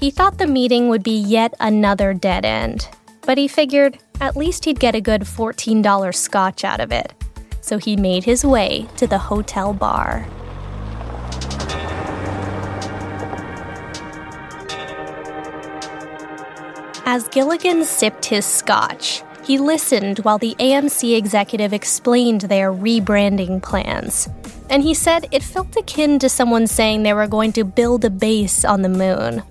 He 0.00 0.10
thought 0.10 0.38
the 0.38 0.48
meeting 0.48 0.88
would 0.88 1.04
be 1.04 1.16
yet 1.16 1.54
another 1.60 2.12
dead 2.12 2.44
end, 2.44 2.88
but 3.22 3.38
he 3.38 3.46
figured 3.46 3.98
at 4.20 4.36
least 4.36 4.64
he'd 4.64 4.80
get 4.80 4.96
a 4.96 5.00
good 5.00 5.22
$14 5.22 6.12
scotch 6.12 6.64
out 6.64 6.80
of 6.80 6.90
it 6.90 7.12
so 7.64 7.78
he 7.78 7.96
made 7.96 8.24
his 8.24 8.44
way 8.44 8.86
to 8.94 9.06
the 9.06 9.16
hotel 9.16 9.72
bar. 9.72 10.28
As 17.06 17.26
Gilligan 17.28 17.84
sipped 17.84 18.26
his 18.26 18.44
scotch, 18.44 19.22
he 19.44 19.56
listened 19.56 20.18
while 20.20 20.36
the 20.36 20.54
AMC 20.58 21.16
executive 21.16 21.72
explained 21.72 22.42
their 22.42 22.70
rebranding 22.70 23.62
plans. 23.62 24.28
And 24.68 24.82
he 24.82 24.92
said 24.92 25.28
it 25.30 25.42
felt 25.42 25.74
akin 25.76 26.18
to 26.18 26.28
someone 26.28 26.66
saying 26.66 27.02
they 27.02 27.14
were 27.14 27.26
going 27.26 27.52
to 27.52 27.64
build 27.64 28.04
a 28.04 28.10
base 28.10 28.64
on 28.66 28.82
the 28.82 28.88
moon. 28.90 29.42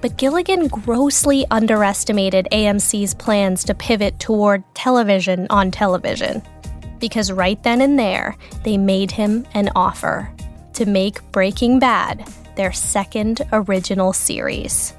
But 0.00 0.16
Gilligan 0.16 0.66
grossly 0.68 1.46
underestimated 1.50 2.48
AMC's 2.50 3.14
plans 3.14 3.62
to 3.64 3.74
pivot 3.74 4.18
toward 4.18 4.64
television 4.74 5.46
on 5.50 5.70
television 5.70 6.42
because 7.00 7.32
right 7.32 7.62
then 7.62 7.80
and 7.80 7.98
there, 7.98 8.36
they 8.64 8.76
made 8.76 9.10
him 9.10 9.46
an 9.54 9.70
offer 9.74 10.30
to 10.74 10.86
make 10.86 11.22
Breaking 11.32 11.78
Bad 11.78 12.28
their 12.56 12.72
second 12.72 13.42
original 13.52 14.12
series. 14.12 14.94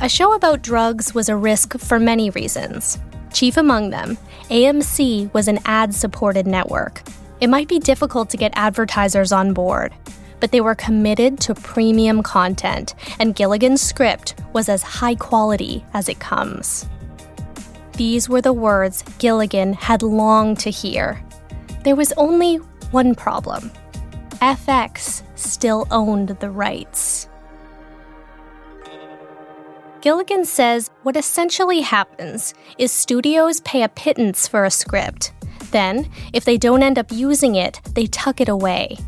A 0.00 0.08
show 0.08 0.34
about 0.34 0.62
drugs 0.62 1.14
was 1.14 1.28
a 1.28 1.36
risk 1.36 1.78
for 1.78 1.98
many 1.98 2.30
reasons. 2.30 2.98
Chief 3.32 3.56
among 3.56 3.90
them, 3.90 4.16
AMC 4.50 5.32
was 5.32 5.48
an 5.48 5.58
ad 5.64 5.94
supported 5.94 6.46
network. 6.46 7.02
It 7.40 7.48
might 7.48 7.68
be 7.68 7.78
difficult 7.78 8.30
to 8.30 8.36
get 8.36 8.52
advertisers 8.54 9.32
on 9.32 9.52
board, 9.52 9.92
but 10.40 10.52
they 10.52 10.60
were 10.60 10.74
committed 10.74 11.38
to 11.40 11.54
premium 11.54 12.22
content, 12.22 12.94
and 13.18 13.34
Gilligan's 13.34 13.82
script 13.82 14.34
was 14.52 14.68
as 14.68 14.82
high 14.82 15.14
quality 15.14 15.84
as 15.94 16.08
it 16.08 16.18
comes. 16.18 16.86
These 17.96 18.28
were 18.28 18.42
the 18.42 18.52
words 18.52 19.02
Gilligan 19.18 19.72
had 19.72 20.02
longed 20.02 20.58
to 20.60 20.70
hear. 20.70 21.22
There 21.82 21.96
was 21.96 22.12
only 22.18 22.56
one 22.90 23.14
problem 23.14 23.72
FX 24.42 25.22
still 25.34 25.86
owned 25.90 26.28
the 26.28 26.50
rights. 26.50 27.28
Gilligan 30.02 30.44
says 30.44 30.90
what 31.04 31.16
essentially 31.16 31.80
happens 31.80 32.52
is 32.76 32.92
studios 32.92 33.60
pay 33.60 33.82
a 33.82 33.88
pittance 33.88 34.46
for 34.46 34.64
a 34.64 34.70
script. 34.70 35.32
Then, 35.70 36.10
if 36.34 36.44
they 36.44 36.58
don't 36.58 36.82
end 36.82 36.98
up 36.98 37.10
using 37.10 37.54
it, 37.54 37.80
they 37.94 38.06
tuck 38.06 38.42
it 38.42 38.48
away. 38.50 38.98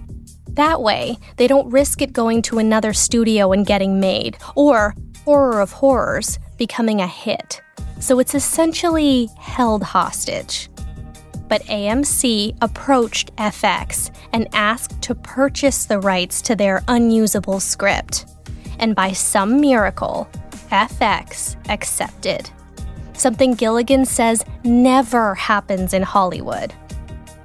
That 0.48 0.80
way, 0.80 1.18
they 1.36 1.46
don't 1.46 1.70
risk 1.70 2.00
it 2.00 2.12
going 2.12 2.42
to 2.42 2.58
another 2.58 2.92
studio 2.92 3.52
and 3.52 3.66
getting 3.66 4.00
made, 4.00 4.38
or, 4.56 4.94
horror 5.24 5.60
of 5.60 5.72
horrors, 5.72 6.38
becoming 6.58 7.00
a 7.00 7.06
hit 7.06 7.62
so 8.00 8.18
it's 8.18 8.34
essentially 8.34 9.28
held 9.38 9.82
hostage. 9.82 10.68
But 11.48 11.62
AMC 11.64 12.56
approached 12.60 13.34
FX 13.36 14.10
and 14.32 14.48
asked 14.52 15.00
to 15.02 15.14
purchase 15.14 15.86
the 15.86 15.98
rights 15.98 16.42
to 16.42 16.54
their 16.54 16.82
unusable 16.88 17.60
script. 17.60 18.26
And 18.78 18.94
by 18.94 19.12
some 19.12 19.60
miracle, 19.60 20.28
FX 20.70 21.56
accepted. 21.70 22.50
Something 23.14 23.54
Gilligan 23.54 24.04
says 24.04 24.44
never 24.62 25.34
happens 25.34 25.94
in 25.94 26.02
Hollywood. 26.02 26.72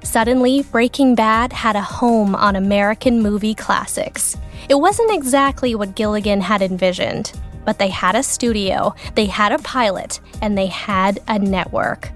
Suddenly, 0.02 0.62
Breaking 0.64 1.14
Bad 1.14 1.52
had 1.52 1.74
a 1.74 1.80
home 1.80 2.34
on 2.36 2.56
American 2.56 3.22
movie 3.22 3.54
classics. 3.54 4.36
It 4.68 4.74
wasn't 4.74 5.12
exactly 5.12 5.74
what 5.74 5.96
Gilligan 5.96 6.42
had 6.42 6.60
envisioned, 6.60 7.32
but 7.64 7.78
they 7.78 7.88
had 7.88 8.14
a 8.14 8.22
studio, 8.22 8.94
they 9.14 9.26
had 9.26 9.52
a 9.52 9.58
pilot, 9.58 10.20
and 10.42 10.56
they 10.56 10.66
had 10.66 11.20
a 11.28 11.38
network. 11.38 12.10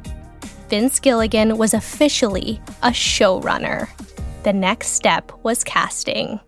Vince 0.69 1.01
Gilligan 1.01 1.57
was 1.57 1.73
officially 1.73 2.61
a 2.83 2.91
showrunner. 2.91 3.89
The 4.43 4.53
next 4.53 4.89
step 4.89 5.33
was 5.43 5.65
casting. 5.65 6.41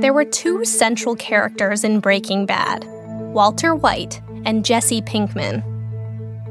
There 0.00 0.12
were 0.12 0.24
two 0.24 0.64
central 0.64 1.16
characters 1.16 1.84
in 1.84 2.00
Breaking 2.00 2.46
Bad 2.46 2.84
Walter 3.32 3.74
White 3.74 4.20
and 4.44 4.64
Jesse 4.64 5.02
Pinkman. 5.02 5.62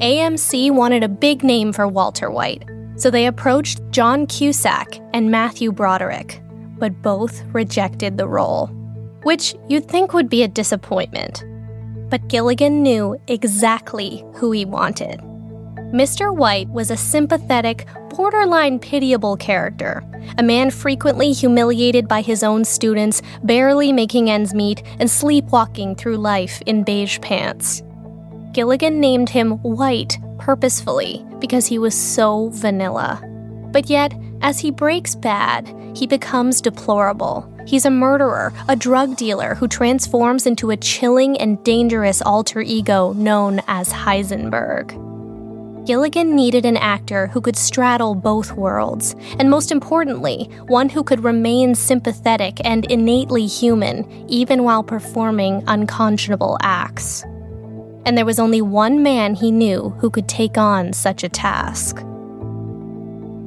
AMC 0.01 0.71
wanted 0.71 1.03
a 1.03 1.09
big 1.09 1.43
name 1.43 1.71
for 1.71 1.87
Walter 1.87 2.31
White, 2.31 2.63
so 3.01 3.09
they 3.09 3.25
approached 3.25 3.81
John 3.89 4.27
Cusack 4.27 4.99
and 5.15 5.31
Matthew 5.31 5.71
Broderick, 5.71 6.39
but 6.77 7.01
both 7.01 7.41
rejected 7.45 8.15
the 8.15 8.27
role, 8.27 8.67
which 9.23 9.55
you'd 9.67 9.87
think 9.87 10.13
would 10.13 10.29
be 10.29 10.43
a 10.43 10.47
disappointment. 10.47 11.43
But 12.11 12.27
Gilligan 12.27 12.83
knew 12.83 13.19
exactly 13.27 14.23
who 14.35 14.51
he 14.51 14.65
wanted. 14.65 15.19
Mr. 15.91 16.35
White 16.35 16.69
was 16.69 16.91
a 16.91 16.95
sympathetic, 16.95 17.87
borderline 18.11 18.77
pitiable 18.77 19.35
character, 19.35 20.03
a 20.37 20.43
man 20.43 20.69
frequently 20.69 21.31
humiliated 21.31 22.07
by 22.07 22.21
his 22.21 22.43
own 22.43 22.63
students, 22.63 23.23
barely 23.41 23.91
making 23.91 24.29
ends 24.29 24.53
meet, 24.53 24.83
and 24.99 25.09
sleepwalking 25.09 25.95
through 25.95 26.17
life 26.17 26.61
in 26.67 26.83
beige 26.83 27.19
pants. 27.21 27.81
Gilligan 28.51 28.99
named 28.99 29.29
him 29.29 29.53
White 29.63 30.19
purposefully 30.41 31.23
because 31.39 31.67
he 31.67 31.77
was 31.77 31.95
so 31.95 32.49
vanilla. 32.49 33.21
But 33.71 33.89
yet, 33.89 34.13
as 34.41 34.59
he 34.59 34.71
breaks 34.71 35.15
bad, 35.15 35.73
he 35.95 36.07
becomes 36.07 36.61
deplorable. 36.61 37.47
He's 37.67 37.85
a 37.85 37.91
murderer, 37.91 38.51
a 38.67 38.75
drug 38.75 39.15
dealer 39.15 39.53
who 39.55 39.67
transforms 39.67 40.47
into 40.47 40.71
a 40.71 40.77
chilling 40.77 41.37
and 41.39 41.63
dangerous 41.63 42.21
alter 42.23 42.59
ego 42.61 43.13
known 43.13 43.61
as 43.67 43.89
Heisenberg. 43.89 44.97
Gilligan 45.85 46.35
needed 46.35 46.65
an 46.65 46.77
actor 46.77 47.27
who 47.27 47.41
could 47.41 47.55
straddle 47.55 48.13
both 48.13 48.51
worlds, 48.53 49.15
and 49.39 49.49
most 49.49 49.71
importantly, 49.71 50.49
one 50.67 50.89
who 50.89 51.03
could 51.03 51.23
remain 51.23 51.75
sympathetic 51.75 52.59
and 52.63 52.89
innately 52.91 53.45
human 53.45 54.05
even 54.27 54.63
while 54.63 54.83
performing 54.83 55.63
unconscionable 55.67 56.57
acts 56.61 57.25
and 58.05 58.17
there 58.17 58.25
was 58.25 58.39
only 58.39 58.61
one 58.61 59.03
man 59.03 59.35
he 59.35 59.51
knew 59.51 59.89
who 59.99 60.09
could 60.09 60.27
take 60.27 60.57
on 60.57 60.93
such 60.93 61.23
a 61.23 61.29
task. 61.29 61.97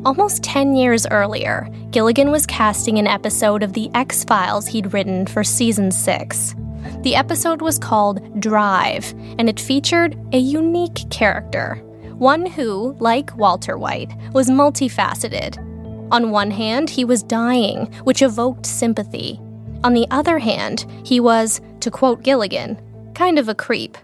Almost 0.04 0.42
10 0.42 0.76
years 0.76 1.06
earlier, 1.06 1.68
Gilligan 1.90 2.30
was 2.30 2.44
casting 2.44 2.98
an 2.98 3.06
episode 3.06 3.62
of 3.62 3.72
The 3.72 3.90
X 3.94 4.22
Files 4.24 4.66
he'd 4.66 4.92
written 4.92 5.26
for 5.26 5.42
season 5.42 5.90
6. 5.90 6.54
The 7.00 7.16
episode 7.16 7.62
was 7.62 7.78
called 7.78 8.40
Drive, 8.40 9.12
and 9.38 9.48
it 9.48 9.58
featured 9.58 10.18
a 10.32 10.38
unique 10.38 11.08
character. 11.10 11.76
One 12.18 12.44
who, 12.44 12.96
like 13.00 13.34
Walter 13.36 13.78
White, 13.78 14.12
was 14.32 14.50
multifaceted. 14.50 15.56
On 16.12 16.30
one 16.30 16.50
hand, 16.50 16.90
he 16.90 17.04
was 17.04 17.22
dying, 17.22 17.86
which 18.04 18.22
evoked 18.22 18.66
sympathy. 18.66 19.40
On 19.82 19.94
the 19.94 20.06
other 20.10 20.38
hand, 20.38 20.86
he 21.04 21.18
was, 21.18 21.60
to 21.80 21.90
quote 21.90 22.22
Gilligan, 22.22 22.78
kind 23.14 23.38
of 23.38 23.48
a 23.48 23.54
creep. 23.54 23.96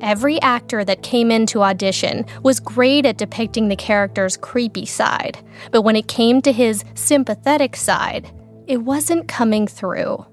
Every 0.00 0.40
actor 0.42 0.84
that 0.84 1.02
came 1.02 1.30
in 1.30 1.46
to 1.46 1.62
audition 1.62 2.24
was 2.42 2.60
great 2.60 3.04
at 3.04 3.18
depicting 3.18 3.68
the 3.68 3.76
character's 3.76 4.36
creepy 4.36 4.86
side, 4.86 5.38
but 5.72 5.82
when 5.82 5.96
it 5.96 6.06
came 6.06 6.40
to 6.42 6.52
his 6.52 6.84
sympathetic 6.94 7.74
side, 7.74 8.30
it 8.68 8.78
wasn't 8.78 9.26
coming 9.26 9.66
through. 9.66 10.24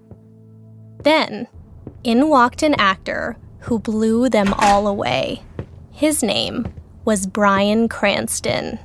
Then, 1.03 1.47
in 2.03 2.29
walked 2.29 2.61
an 2.61 2.75
actor 2.75 3.37
who 3.61 3.79
blew 3.79 4.29
them 4.29 4.53
all 4.59 4.87
away. 4.87 5.41
His 5.91 6.21
name 6.21 6.71
was 7.03 7.25
Bryan 7.25 7.89
Cranston. 7.89 8.77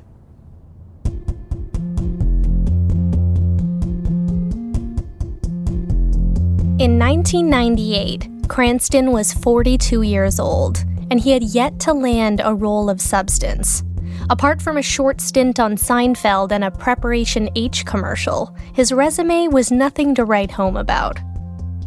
In 6.78 6.98
1998, 6.98 8.39
Cranston 8.50 9.12
was 9.12 9.32
42 9.32 10.02
years 10.02 10.40
old, 10.40 10.84
and 11.08 11.20
he 11.20 11.30
had 11.30 11.44
yet 11.44 11.78
to 11.78 11.92
land 11.92 12.40
a 12.44 12.52
role 12.52 12.90
of 12.90 13.00
substance. 13.00 13.84
Apart 14.28 14.60
from 14.60 14.76
a 14.76 14.82
short 14.82 15.20
stint 15.20 15.60
on 15.60 15.76
Seinfeld 15.76 16.50
and 16.50 16.64
a 16.64 16.70
Preparation 16.72 17.48
H 17.54 17.86
commercial, 17.86 18.52
his 18.74 18.90
resume 18.90 19.46
was 19.46 19.70
nothing 19.70 20.16
to 20.16 20.24
write 20.24 20.50
home 20.50 20.76
about. 20.76 21.20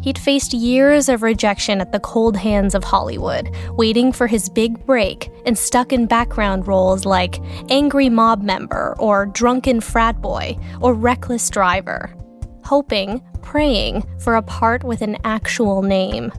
He'd 0.00 0.16
faced 0.16 0.54
years 0.54 1.10
of 1.10 1.22
rejection 1.22 1.82
at 1.82 1.92
the 1.92 2.00
cold 2.00 2.34
hands 2.34 2.74
of 2.74 2.82
Hollywood, 2.82 3.54
waiting 3.72 4.10
for 4.10 4.26
his 4.26 4.48
big 4.48 4.86
break 4.86 5.30
and 5.44 5.58
stuck 5.58 5.92
in 5.92 6.06
background 6.06 6.66
roles 6.66 7.04
like 7.04 7.40
angry 7.68 8.08
mob 8.08 8.42
member 8.42 8.96
or 8.98 9.26
drunken 9.26 9.82
frat 9.82 10.22
boy 10.22 10.56
or 10.80 10.94
reckless 10.94 11.50
driver, 11.50 12.16
hoping, 12.64 13.20
praying 13.42 14.02
for 14.18 14.36
a 14.36 14.42
part 14.42 14.82
with 14.82 15.02
an 15.02 15.18
actual 15.24 15.82
name. 15.82 16.32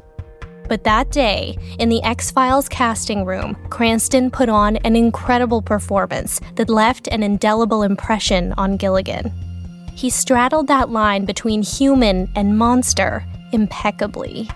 But 0.67 0.83
that 0.83 1.11
day, 1.11 1.57
in 1.79 1.89
the 1.89 2.01
X 2.03 2.31
Files 2.31 2.67
casting 2.67 3.25
room, 3.25 3.55
Cranston 3.69 4.31
put 4.31 4.49
on 4.49 4.77
an 4.77 4.95
incredible 4.95 5.61
performance 5.61 6.41
that 6.55 6.69
left 6.69 7.07
an 7.09 7.23
indelible 7.23 7.83
impression 7.83 8.53
on 8.53 8.77
Gilligan. 8.77 9.31
He 9.93 10.09
straddled 10.09 10.67
that 10.67 10.89
line 10.89 11.25
between 11.25 11.61
human 11.61 12.29
and 12.35 12.57
monster 12.57 13.23
impeccably. 13.51 14.49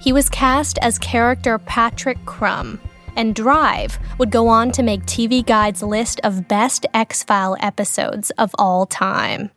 He 0.00 0.12
was 0.12 0.28
cast 0.28 0.78
as 0.78 0.98
character 0.98 1.58
Patrick 1.58 2.24
Crump, 2.24 2.80
and 3.16 3.34
Drive 3.34 3.98
would 4.18 4.30
go 4.30 4.46
on 4.46 4.70
to 4.72 4.82
make 4.82 5.02
TV 5.02 5.44
Guide's 5.44 5.82
list 5.82 6.20
of 6.22 6.46
best 6.46 6.86
X 6.94 7.24
File 7.24 7.56
episodes 7.60 8.30
of 8.32 8.54
all 8.58 8.86
time. 8.86 9.50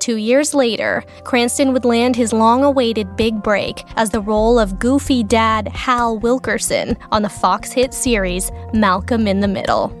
Two 0.00 0.16
years 0.16 0.54
later, 0.54 1.04
Cranston 1.24 1.74
would 1.74 1.84
land 1.84 2.16
his 2.16 2.32
long 2.32 2.64
awaited 2.64 3.16
big 3.16 3.42
break 3.42 3.84
as 3.96 4.08
the 4.08 4.22
role 4.22 4.58
of 4.58 4.78
goofy 4.78 5.22
dad 5.22 5.68
Hal 5.68 6.18
Wilkerson 6.18 6.96
on 7.12 7.20
the 7.20 7.28
Fox 7.28 7.70
hit 7.70 7.92
series 7.92 8.50
Malcolm 8.72 9.28
in 9.28 9.40
the 9.40 9.46
Middle. 9.46 9.94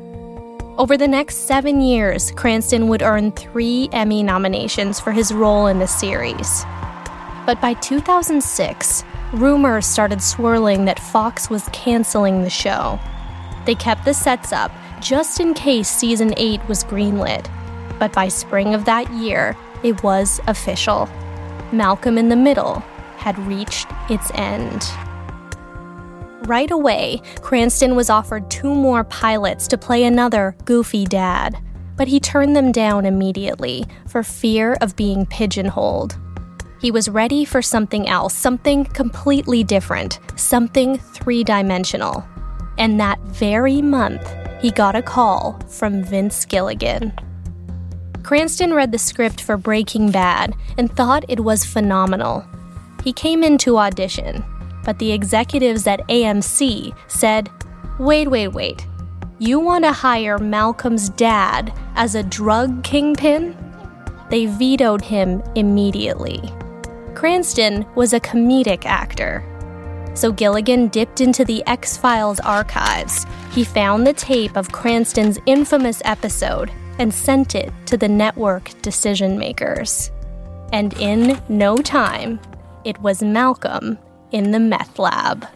Over 0.78 0.96
the 0.96 1.06
next 1.06 1.46
seven 1.46 1.82
years, 1.82 2.32
Cranston 2.32 2.88
would 2.88 3.02
earn 3.02 3.32
three 3.32 3.90
Emmy 3.92 4.22
nominations 4.22 4.98
for 4.98 5.12
his 5.12 5.34
role 5.34 5.66
in 5.66 5.78
the 5.78 5.86
series. 5.86 6.64
But 7.44 7.60
by 7.60 7.74
2006, 7.74 9.04
rumors 9.34 9.84
started 9.84 10.22
swirling 10.22 10.86
that 10.86 10.98
Fox 10.98 11.50
was 11.50 11.68
canceling 11.74 12.42
the 12.42 12.48
show. 12.48 12.98
They 13.66 13.74
kept 13.74 14.06
the 14.06 14.14
sets 14.14 14.50
up 14.50 14.72
just 15.02 15.40
in 15.40 15.52
case 15.52 15.90
season 15.90 16.32
8 16.38 16.66
was 16.68 16.84
greenlit. 16.84 17.50
But 17.98 18.14
by 18.14 18.28
spring 18.28 18.72
of 18.72 18.86
that 18.86 19.10
year, 19.12 19.54
it 19.82 20.02
was 20.02 20.40
official. 20.46 21.08
Malcolm 21.72 22.18
in 22.18 22.28
the 22.28 22.36
Middle 22.36 22.80
had 23.16 23.38
reached 23.46 23.88
its 24.08 24.30
end. 24.34 24.90
Right 26.48 26.70
away, 26.70 27.20
Cranston 27.42 27.94
was 27.94 28.10
offered 28.10 28.50
two 28.50 28.74
more 28.74 29.04
pilots 29.04 29.68
to 29.68 29.78
play 29.78 30.04
another 30.04 30.56
goofy 30.64 31.04
dad, 31.04 31.62
but 31.96 32.08
he 32.08 32.18
turned 32.18 32.56
them 32.56 32.72
down 32.72 33.04
immediately 33.04 33.84
for 34.08 34.22
fear 34.22 34.76
of 34.80 34.96
being 34.96 35.26
pigeonholed. 35.26 36.18
He 36.80 36.90
was 36.90 37.10
ready 37.10 37.44
for 37.44 37.60
something 37.60 38.08
else, 38.08 38.34
something 38.34 38.86
completely 38.86 39.62
different, 39.62 40.18
something 40.34 40.96
three 40.96 41.44
dimensional. 41.44 42.24
And 42.78 42.98
that 42.98 43.20
very 43.20 43.82
month, 43.82 44.26
he 44.62 44.70
got 44.70 44.96
a 44.96 45.02
call 45.02 45.60
from 45.68 46.02
Vince 46.02 46.46
Gilligan. 46.46 47.12
Cranston 48.22 48.74
read 48.74 48.92
the 48.92 48.98
script 48.98 49.40
for 49.40 49.56
Breaking 49.56 50.10
Bad 50.10 50.54
and 50.76 50.94
thought 50.94 51.24
it 51.28 51.40
was 51.40 51.64
phenomenal. 51.64 52.44
He 53.02 53.12
came 53.12 53.42
in 53.42 53.56
to 53.58 53.78
audition, 53.78 54.44
but 54.84 54.98
the 54.98 55.12
executives 55.12 55.86
at 55.86 56.06
AMC 56.08 56.94
said, 57.08 57.50
Wait, 57.98 58.30
wait, 58.30 58.48
wait. 58.48 58.86
You 59.38 59.58
want 59.58 59.84
to 59.84 59.92
hire 59.92 60.38
Malcolm's 60.38 61.08
dad 61.08 61.72
as 61.94 62.14
a 62.14 62.22
drug 62.22 62.84
kingpin? 62.84 63.56
They 64.28 64.46
vetoed 64.46 65.02
him 65.02 65.42
immediately. 65.54 66.52
Cranston 67.14 67.86
was 67.94 68.12
a 68.12 68.20
comedic 68.20 68.84
actor. 68.84 69.44
So 70.14 70.30
Gilligan 70.30 70.88
dipped 70.88 71.20
into 71.20 71.44
the 71.44 71.66
X 71.66 71.96
Files 71.96 72.40
archives. 72.40 73.26
He 73.52 73.64
found 73.64 74.06
the 74.06 74.12
tape 74.12 74.56
of 74.56 74.72
Cranston's 74.72 75.38
infamous 75.46 76.02
episode 76.04 76.70
and 77.00 77.14
sent 77.14 77.54
it 77.54 77.72
to 77.86 77.96
the 77.96 78.08
network 78.08 78.70
decision 78.82 79.38
makers. 79.38 80.10
And 80.70 80.92
in 81.00 81.40
no 81.48 81.78
time, 81.78 82.38
it 82.84 83.00
was 83.00 83.22
Malcolm 83.22 83.98
in 84.32 84.50
the 84.50 84.60
meth 84.60 84.98
lab. 84.98 85.46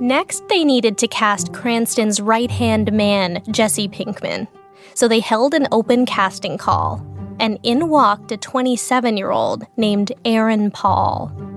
Next, 0.00 0.48
they 0.48 0.64
needed 0.64 0.96
to 0.96 1.08
cast 1.08 1.52
Cranston's 1.52 2.22
right 2.22 2.50
hand 2.50 2.90
man, 2.90 3.42
Jesse 3.50 3.88
Pinkman. 3.88 4.48
So 4.94 5.08
they 5.08 5.20
held 5.20 5.52
an 5.52 5.68
open 5.70 6.06
casting 6.06 6.56
call, 6.56 7.06
and 7.38 7.58
in 7.62 7.90
walked 7.90 8.32
a 8.32 8.38
27 8.38 9.18
year 9.18 9.30
old 9.30 9.66
named 9.76 10.10
Aaron 10.24 10.70
Paul. 10.70 11.47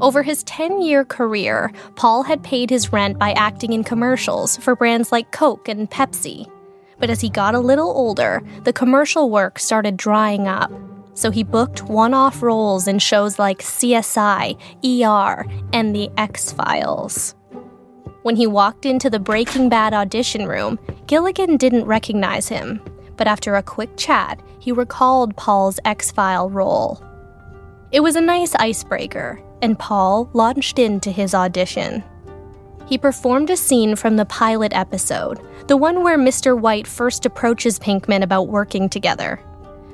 Over 0.00 0.22
his 0.22 0.42
10 0.44 0.80
year 0.80 1.04
career, 1.04 1.72
Paul 1.94 2.22
had 2.22 2.42
paid 2.42 2.70
his 2.70 2.90
rent 2.92 3.18
by 3.18 3.32
acting 3.32 3.74
in 3.74 3.84
commercials 3.84 4.56
for 4.56 4.74
brands 4.74 5.12
like 5.12 5.30
Coke 5.30 5.68
and 5.68 5.90
Pepsi. 5.90 6.50
But 6.98 7.10
as 7.10 7.20
he 7.20 7.28
got 7.28 7.54
a 7.54 7.60
little 7.60 7.90
older, 7.90 8.42
the 8.64 8.72
commercial 8.72 9.30
work 9.30 9.58
started 9.58 9.98
drying 9.98 10.48
up. 10.48 10.72
So 11.12 11.30
he 11.30 11.42
booked 11.42 11.82
one 11.82 12.14
off 12.14 12.42
roles 12.42 12.88
in 12.88 12.98
shows 12.98 13.38
like 13.38 13.58
CSI, 13.58 14.56
ER, 14.82 15.46
and 15.74 15.94
The 15.94 16.10
X 16.16 16.50
Files. 16.50 17.34
When 18.22 18.36
he 18.36 18.46
walked 18.46 18.86
into 18.86 19.10
the 19.10 19.18
Breaking 19.18 19.68
Bad 19.68 19.92
audition 19.92 20.46
room, 20.46 20.78
Gilligan 21.06 21.58
didn't 21.58 21.84
recognize 21.84 22.48
him, 22.48 22.80
but 23.16 23.26
after 23.26 23.54
a 23.54 23.62
quick 23.62 23.90
chat, 23.98 24.40
he 24.60 24.72
recalled 24.72 25.36
Paul's 25.36 25.80
X 25.84 26.10
File 26.10 26.48
role. 26.48 27.02
It 27.92 28.00
was 28.00 28.16
a 28.16 28.20
nice 28.20 28.54
icebreaker, 28.54 29.42
and 29.62 29.78
Paul 29.78 30.30
launched 30.32 30.78
into 30.78 31.10
his 31.10 31.34
audition. 31.34 32.02
He 32.86 32.98
performed 32.98 33.50
a 33.50 33.56
scene 33.56 33.94
from 33.94 34.16
the 34.16 34.24
pilot 34.26 34.72
episode, 34.74 35.38
the 35.68 35.76
one 35.76 36.02
where 36.02 36.18
Mr. 36.18 36.58
White 36.58 36.86
first 36.86 37.24
approaches 37.24 37.78
Pinkman 37.78 38.22
about 38.22 38.48
working 38.48 38.88
together. 38.88 39.40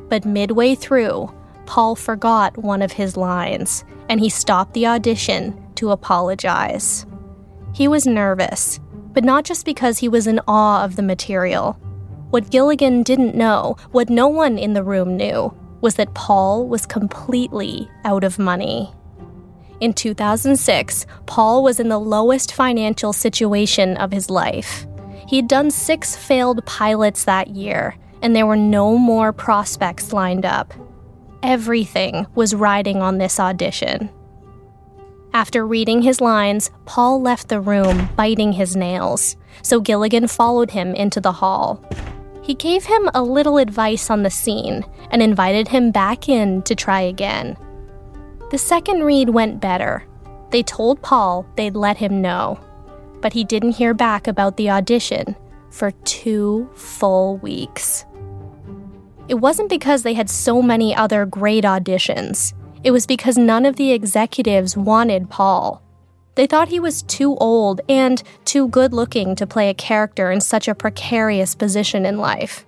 But 0.08 0.24
midway 0.24 0.74
through, 0.74 1.32
Paul 1.66 1.94
forgot 1.94 2.56
one 2.56 2.80
of 2.80 2.92
his 2.92 3.16
lines, 3.16 3.84
and 4.08 4.20
he 4.20 4.28
stopped 4.28 4.72
the 4.72 4.86
audition 4.86 5.62
to 5.74 5.90
apologize. 5.90 7.04
He 7.74 7.88
was 7.88 8.06
nervous, 8.06 8.80
but 9.12 9.24
not 9.24 9.44
just 9.44 9.66
because 9.66 9.98
he 9.98 10.08
was 10.08 10.26
in 10.26 10.40
awe 10.48 10.84
of 10.84 10.96
the 10.96 11.02
material. 11.02 11.72
What 12.30 12.50
Gilligan 12.50 13.02
didn't 13.02 13.34
know, 13.34 13.76
what 13.92 14.08
no 14.08 14.28
one 14.28 14.58
in 14.58 14.72
the 14.72 14.84
room 14.84 15.16
knew, 15.16 15.54
was 15.80 15.96
that 15.96 16.14
Paul 16.14 16.66
was 16.66 16.86
completely 16.86 17.90
out 18.04 18.24
of 18.24 18.38
money. 18.38 18.92
In 19.80 19.92
2006, 19.92 21.06
Paul 21.26 21.62
was 21.62 21.78
in 21.78 21.88
the 21.88 21.98
lowest 21.98 22.52
financial 22.54 23.12
situation 23.12 23.96
of 23.98 24.10
his 24.10 24.30
life. 24.30 24.86
He'd 25.28 25.48
done 25.48 25.70
six 25.70 26.16
failed 26.16 26.64
pilots 26.64 27.24
that 27.24 27.48
year, 27.48 27.96
and 28.22 28.34
there 28.34 28.46
were 28.46 28.56
no 28.56 28.96
more 28.96 29.32
prospects 29.32 30.12
lined 30.12 30.46
up. 30.46 30.72
Everything 31.42 32.26
was 32.34 32.54
riding 32.54 32.98
on 32.98 33.18
this 33.18 33.38
audition. 33.38 34.08
After 35.34 35.66
reading 35.66 36.00
his 36.00 36.22
lines, 36.22 36.70
Paul 36.86 37.20
left 37.20 37.48
the 37.48 37.60
room, 37.60 38.08
biting 38.16 38.52
his 38.52 38.74
nails, 38.74 39.36
so 39.60 39.80
Gilligan 39.80 40.28
followed 40.28 40.70
him 40.70 40.94
into 40.94 41.20
the 41.20 41.32
hall. 41.32 41.84
He 42.42 42.54
gave 42.54 42.84
him 42.84 43.10
a 43.12 43.22
little 43.22 43.58
advice 43.58 44.08
on 44.08 44.22
the 44.22 44.30
scene 44.30 44.86
and 45.10 45.20
invited 45.20 45.68
him 45.68 45.90
back 45.90 46.28
in 46.28 46.62
to 46.62 46.74
try 46.74 47.02
again. 47.02 47.58
The 48.50 48.58
second 48.58 49.02
read 49.02 49.30
went 49.30 49.60
better. 49.60 50.04
They 50.50 50.62
told 50.62 51.02
Paul 51.02 51.46
they'd 51.56 51.74
let 51.74 51.96
him 51.96 52.22
know, 52.22 52.60
but 53.20 53.32
he 53.32 53.42
didn't 53.42 53.72
hear 53.72 53.92
back 53.92 54.28
about 54.28 54.56
the 54.56 54.70
audition 54.70 55.34
for 55.70 55.90
two 56.04 56.70
full 56.74 57.38
weeks. 57.38 58.04
It 59.28 59.34
wasn't 59.34 59.68
because 59.68 60.04
they 60.04 60.14
had 60.14 60.30
so 60.30 60.62
many 60.62 60.94
other 60.94 61.26
great 61.26 61.64
auditions. 61.64 62.54
It 62.84 62.92
was 62.92 63.06
because 63.06 63.36
none 63.36 63.66
of 63.66 63.74
the 63.74 63.90
executives 63.90 64.76
wanted 64.76 65.28
Paul. 65.28 65.82
They 66.36 66.46
thought 66.46 66.68
he 66.68 66.78
was 66.78 67.02
too 67.02 67.34
old 67.36 67.80
and 67.88 68.22
too 68.44 68.68
good 68.68 68.92
looking 68.92 69.34
to 69.36 69.46
play 69.46 69.70
a 69.70 69.74
character 69.74 70.30
in 70.30 70.40
such 70.40 70.68
a 70.68 70.74
precarious 70.74 71.56
position 71.56 72.06
in 72.06 72.18
life. 72.18 72.64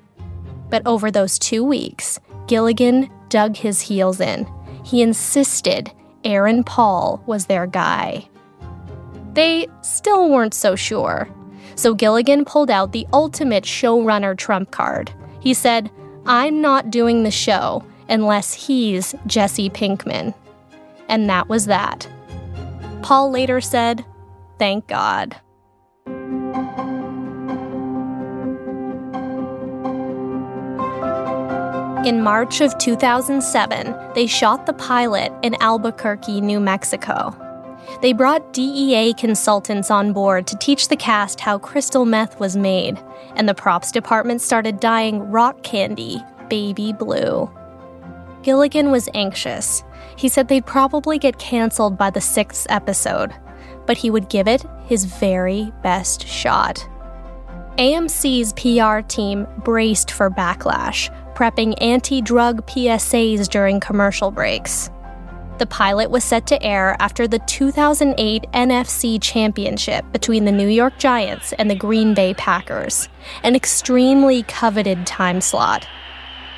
But 0.70 0.84
over 0.86 1.10
those 1.10 1.38
two 1.38 1.62
weeks, 1.62 2.18
Gilligan 2.48 3.10
dug 3.28 3.56
his 3.56 3.82
heels 3.82 4.20
in. 4.20 4.46
He 4.88 5.02
insisted 5.02 5.92
Aaron 6.24 6.64
Paul 6.64 7.22
was 7.26 7.44
their 7.44 7.66
guy. 7.66 8.26
They 9.34 9.66
still 9.82 10.30
weren't 10.30 10.54
so 10.54 10.76
sure. 10.76 11.28
So 11.74 11.94
Gilligan 11.94 12.46
pulled 12.46 12.70
out 12.70 12.92
the 12.92 13.06
ultimate 13.12 13.64
showrunner 13.64 14.34
trump 14.34 14.70
card. 14.70 15.12
He 15.40 15.52
said, 15.52 15.90
I'm 16.24 16.62
not 16.62 16.90
doing 16.90 17.22
the 17.22 17.30
show 17.30 17.84
unless 18.08 18.54
he's 18.54 19.14
Jesse 19.26 19.68
Pinkman. 19.68 20.32
And 21.06 21.28
that 21.28 21.50
was 21.50 21.66
that. 21.66 22.08
Paul 23.02 23.30
later 23.30 23.60
said, 23.60 24.06
Thank 24.58 24.86
God. 24.86 25.36
In 32.04 32.22
March 32.22 32.60
of 32.60 32.78
2007, 32.78 34.12
they 34.14 34.26
shot 34.28 34.66
the 34.66 34.72
pilot 34.72 35.32
in 35.42 35.60
Albuquerque, 35.60 36.40
New 36.40 36.60
Mexico. 36.60 37.34
They 38.00 38.12
brought 38.12 38.52
DEA 38.52 39.14
consultants 39.14 39.90
on 39.90 40.12
board 40.12 40.46
to 40.46 40.56
teach 40.58 40.88
the 40.88 40.96
cast 40.96 41.40
how 41.40 41.58
crystal 41.58 42.04
meth 42.04 42.38
was 42.38 42.56
made, 42.56 43.02
and 43.34 43.48
the 43.48 43.54
props 43.54 43.90
department 43.90 44.40
started 44.40 44.78
dyeing 44.78 45.28
rock 45.32 45.64
candy 45.64 46.22
baby 46.48 46.92
blue. 46.92 47.50
Gilligan 48.42 48.92
was 48.92 49.08
anxious. 49.12 49.82
He 50.16 50.28
said 50.28 50.46
they'd 50.46 50.64
probably 50.64 51.18
get 51.18 51.38
canceled 51.38 51.98
by 51.98 52.10
the 52.10 52.20
sixth 52.20 52.66
episode, 52.70 53.34
but 53.86 53.98
he 53.98 54.08
would 54.08 54.28
give 54.28 54.46
it 54.46 54.64
his 54.86 55.04
very 55.04 55.72
best 55.82 56.26
shot. 56.26 56.88
AMC's 57.78 58.52
PR 58.54 59.06
team 59.06 59.46
braced 59.64 60.10
for 60.10 60.30
backlash, 60.30 61.14
prepping 61.38 61.72
anti 61.80 62.20
drug 62.20 62.66
PSAs 62.66 63.48
during 63.48 63.78
commercial 63.78 64.32
breaks. 64.32 64.90
The 65.58 65.66
pilot 65.66 66.10
was 66.10 66.24
set 66.24 66.48
to 66.48 66.60
air 66.60 66.96
after 66.98 67.28
the 67.28 67.38
2008 67.38 68.44
NFC 68.52 69.22
Championship 69.22 70.04
between 70.10 70.44
the 70.44 70.52
New 70.52 70.66
York 70.66 70.98
Giants 70.98 71.52
and 71.52 71.70
the 71.70 71.76
Green 71.76 72.12
Bay 72.12 72.34
Packers, 72.34 73.08
an 73.44 73.54
extremely 73.54 74.42
coveted 74.44 75.06
time 75.06 75.40
slot. 75.40 75.86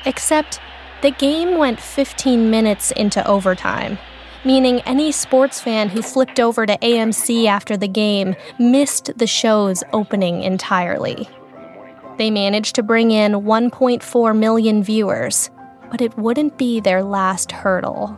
Except 0.05 0.59
the 1.03 1.11
game 1.11 1.59
went 1.59 1.79
15 1.79 2.49
minutes 2.49 2.89
into 2.91 3.25
overtime, 3.27 3.99
meaning 4.43 4.81
any 4.81 5.11
sports 5.11 5.61
fan 5.61 5.89
who 5.89 6.01
flipped 6.01 6.39
over 6.39 6.65
to 6.65 6.77
AMC 6.79 7.45
after 7.45 7.77
the 7.77 7.87
game 7.87 8.35
missed 8.57 9.15
the 9.15 9.27
show's 9.27 9.83
opening 9.93 10.41
entirely. 10.41 11.29
They 12.21 12.29
managed 12.29 12.75
to 12.75 12.83
bring 12.83 13.09
in 13.09 13.31
1.4 13.31 14.37
million 14.37 14.83
viewers, 14.83 15.49
but 15.89 16.01
it 16.01 16.15
wouldn't 16.19 16.55
be 16.55 16.79
their 16.79 17.01
last 17.01 17.51
hurdle. 17.51 18.15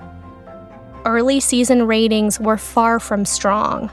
Early 1.06 1.40
season 1.40 1.88
ratings 1.88 2.38
were 2.38 2.58
far 2.58 3.00
from 3.00 3.24
strong. 3.24 3.90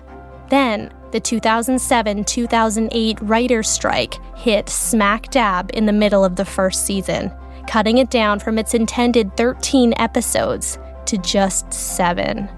Then, 0.48 0.92
the 1.12 1.20
2007 1.20 2.24
2008 2.24 3.18
writer's 3.20 3.68
strike 3.68 4.16
hit 4.34 4.68
smack 4.68 5.30
dab 5.30 5.70
in 5.74 5.86
the 5.86 5.92
middle 5.92 6.24
of 6.24 6.34
the 6.34 6.44
first 6.44 6.84
season, 6.84 7.30
cutting 7.68 7.98
it 7.98 8.11
down 8.11 8.40
from 8.40 8.58
its 8.58 8.74
intended 8.74 9.36
13 9.36 9.94
episodes 9.96 10.76
to 11.06 11.18
just 11.18 11.72
seven. 11.72 12.48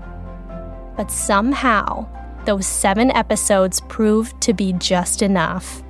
But 0.97 1.11
somehow, 1.11 2.09
those 2.47 2.67
seven 2.67 3.11
episodes 3.11 3.83
proved 3.91 4.41
to 4.41 4.55
be 4.55 4.73
just 4.73 5.21
enough. 5.21 5.83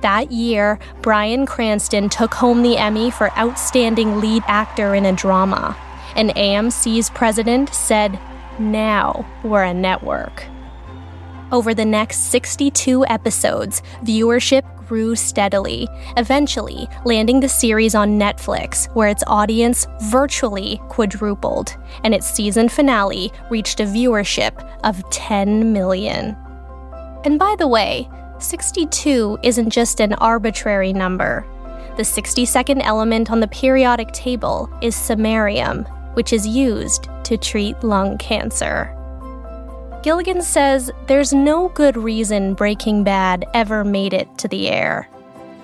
That 0.00 0.30
year, 0.30 0.78
Bryan 1.02 1.44
Cranston 1.44 2.08
took 2.08 2.34
home 2.34 2.62
the 2.62 2.76
Emmy 2.76 3.10
for 3.10 3.36
Outstanding 3.36 4.20
Lead 4.20 4.42
Actor 4.46 4.94
in 4.94 5.06
a 5.06 5.12
Drama, 5.12 5.76
and 6.14 6.30
AMC's 6.30 7.10
president 7.10 7.74
said, 7.74 8.18
Now 8.58 9.26
we're 9.42 9.64
a 9.64 9.74
network. 9.74 10.44
Over 11.50 11.74
the 11.74 11.84
next 11.84 12.30
62 12.30 13.06
episodes, 13.06 13.82
viewership 14.04 14.62
grew 14.86 15.16
steadily, 15.16 15.88
eventually 16.16 16.88
landing 17.04 17.40
the 17.40 17.48
series 17.48 17.94
on 17.94 18.18
Netflix, 18.18 18.94
where 18.94 19.08
its 19.08 19.24
audience 19.26 19.86
virtually 20.04 20.80
quadrupled, 20.88 21.76
and 22.04 22.14
its 22.14 22.26
season 22.30 22.68
finale 22.68 23.32
reached 23.50 23.80
a 23.80 23.84
viewership 23.84 24.54
of 24.84 25.08
10 25.10 25.72
million. 25.72 26.36
And 27.24 27.38
by 27.38 27.56
the 27.58 27.68
way, 27.68 28.08
62 28.40 29.38
isn't 29.42 29.70
just 29.70 30.00
an 30.00 30.12
arbitrary 30.14 30.92
number. 30.92 31.44
The 31.96 32.04
62nd 32.04 32.80
element 32.84 33.30
on 33.30 33.40
the 33.40 33.48
periodic 33.48 34.12
table 34.12 34.70
is 34.80 34.94
samarium, 34.94 35.86
which 36.14 36.32
is 36.32 36.46
used 36.46 37.08
to 37.24 37.36
treat 37.36 37.82
lung 37.82 38.16
cancer. 38.18 38.94
Gilligan 40.02 40.40
says 40.40 40.92
there's 41.08 41.32
no 41.32 41.68
good 41.70 41.96
reason 41.96 42.54
Breaking 42.54 43.02
Bad 43.02 43.44
ever 43.52 43.84
made 43.84 44.12
it 44.12 44.28
to 44.38 44.46
the 44.46 44.68
air. 44.68 45.08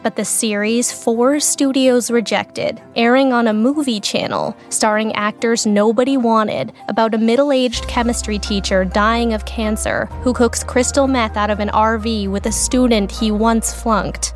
But 0.04 0.16
the 0.16 0.24
series 0.26 0.92
four 0.92 1.40
studios 1.40 2.10
rejected, 2.10 2.82
airing 2.94 3.32
on 3.32 3.48
a 3.48 3.54
movie 3.54 4.00
channel 4.00 4.54
starring 4.68 5.14
actors 5.14 5.64
nobody 5.64 6.18
wanted 6.18 6.74
about 6.88 7.14
a 7.14 7.18
middle 7.18 7.50
aged 7.50 7.88
chemistry 7.88 8.38
teacher 8.38 8.84
dying 8.84 9.32
of 9.32 9.46
cancer 9.46 10.04
who 10.20 10.34
cooks 10.34 10.62
crystal 10.62 11.06
meth 11.06 11.38
out 11.38 11.48
of 11.48 11.58
an 11.58 11.70
RV 11.70 12.28
with 12.28 12.44
a 12.44 12.52
student 12.52 13.10
he 13.10 13.30
once 13.30 13.72
flunked, 13.72 14.34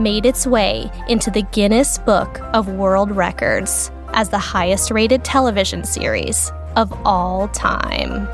made 0.00 0.24
its 0.24 0.46
way 0.46 0.90
into 1.06 1.30
the 1.30 1.42
Guinness 1.52 1.98
Book 1.98 2.40
of 2.54 2.68
World 2.68 3.10
Records 3.10 3.90
as 4.14 4.30
the 4.30 4.38
highest 4.38 4.90
rated 4.90 5.22
television 5.22 5.84
series 5.84 6.50
of 6.76 6.90
all 7.04 7.48
time. 7.48 8.26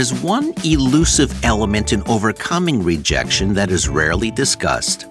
Is 0.00 0.22
one 0.22 0.54
elusive 0.64 1.44
element 1.44 1.92
in 1.92 2.02
overcoming 2.08 2.82
rejection 2.82 3.52
that 3.52 3.70
is 3.70 3.86
rarely 3.86 4.30
discussed, 4.30 5.06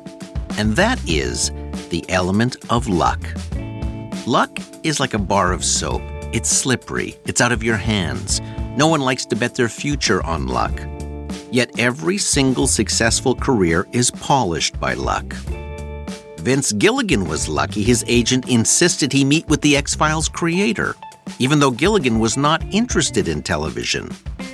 and 0.57 0.75
that 0.75 0.99
is 1.07 1.51
the 1.91 2.03
element 2.09 2.55
of 2.71 2.87
luck. 2.87 3.19
Luck 4.25 4.49
is 4.81 4.99
like 4.99 5.13
a 5.13 5.19
bar 5.19 5.53
of 5.53 5.63
soap. 5.63 6.01
It's 6.33 6.49
slippery, 6.49 7.15
it's 7.25 7.39
out 7.39 7.51
of 7.51 7.61
your 7.61 7.77
hands. 7.77 8.41
No 8.75 8.87
one 8.87 9.01
likes 9.01 9.27
to 9.27 9.35
bet 9.35 9.53
their 9.53 9.69
future 9.69 10.25
on 10.25 10.47
luck. 10.47 10.73
Yet 11.51 11.79
every 11.79 12.17
single 12.17 12.65
successful 12.65 13.35
career 13.35 13.87
is 13.91 14.09
polished 14.09 14.79
by 14.79 14.95
luck. 14.95 15.35
Vince 16.39 16.71
Gilligan 16.71 17.29
was 17.29 17.47
lucky 17.47 17.83
his 17.83 18.03
agent 18.07 18.49
insisted 18.49 19.13
he 19.13 19.23
meet 19.23 19.47
with 19.47 19.61
the 19.61 19.77
X 19.77 19.93
Files 19.93 20.29
creator, 20.29 20.95
even 21.37 21.59
though 21.59 21.71
Gilligan 21.71 22.19
was 22.19 22.37
not 22.37 22.63
interested 22.73 23.27
in 23.27 23.43
television. 23.43 24.09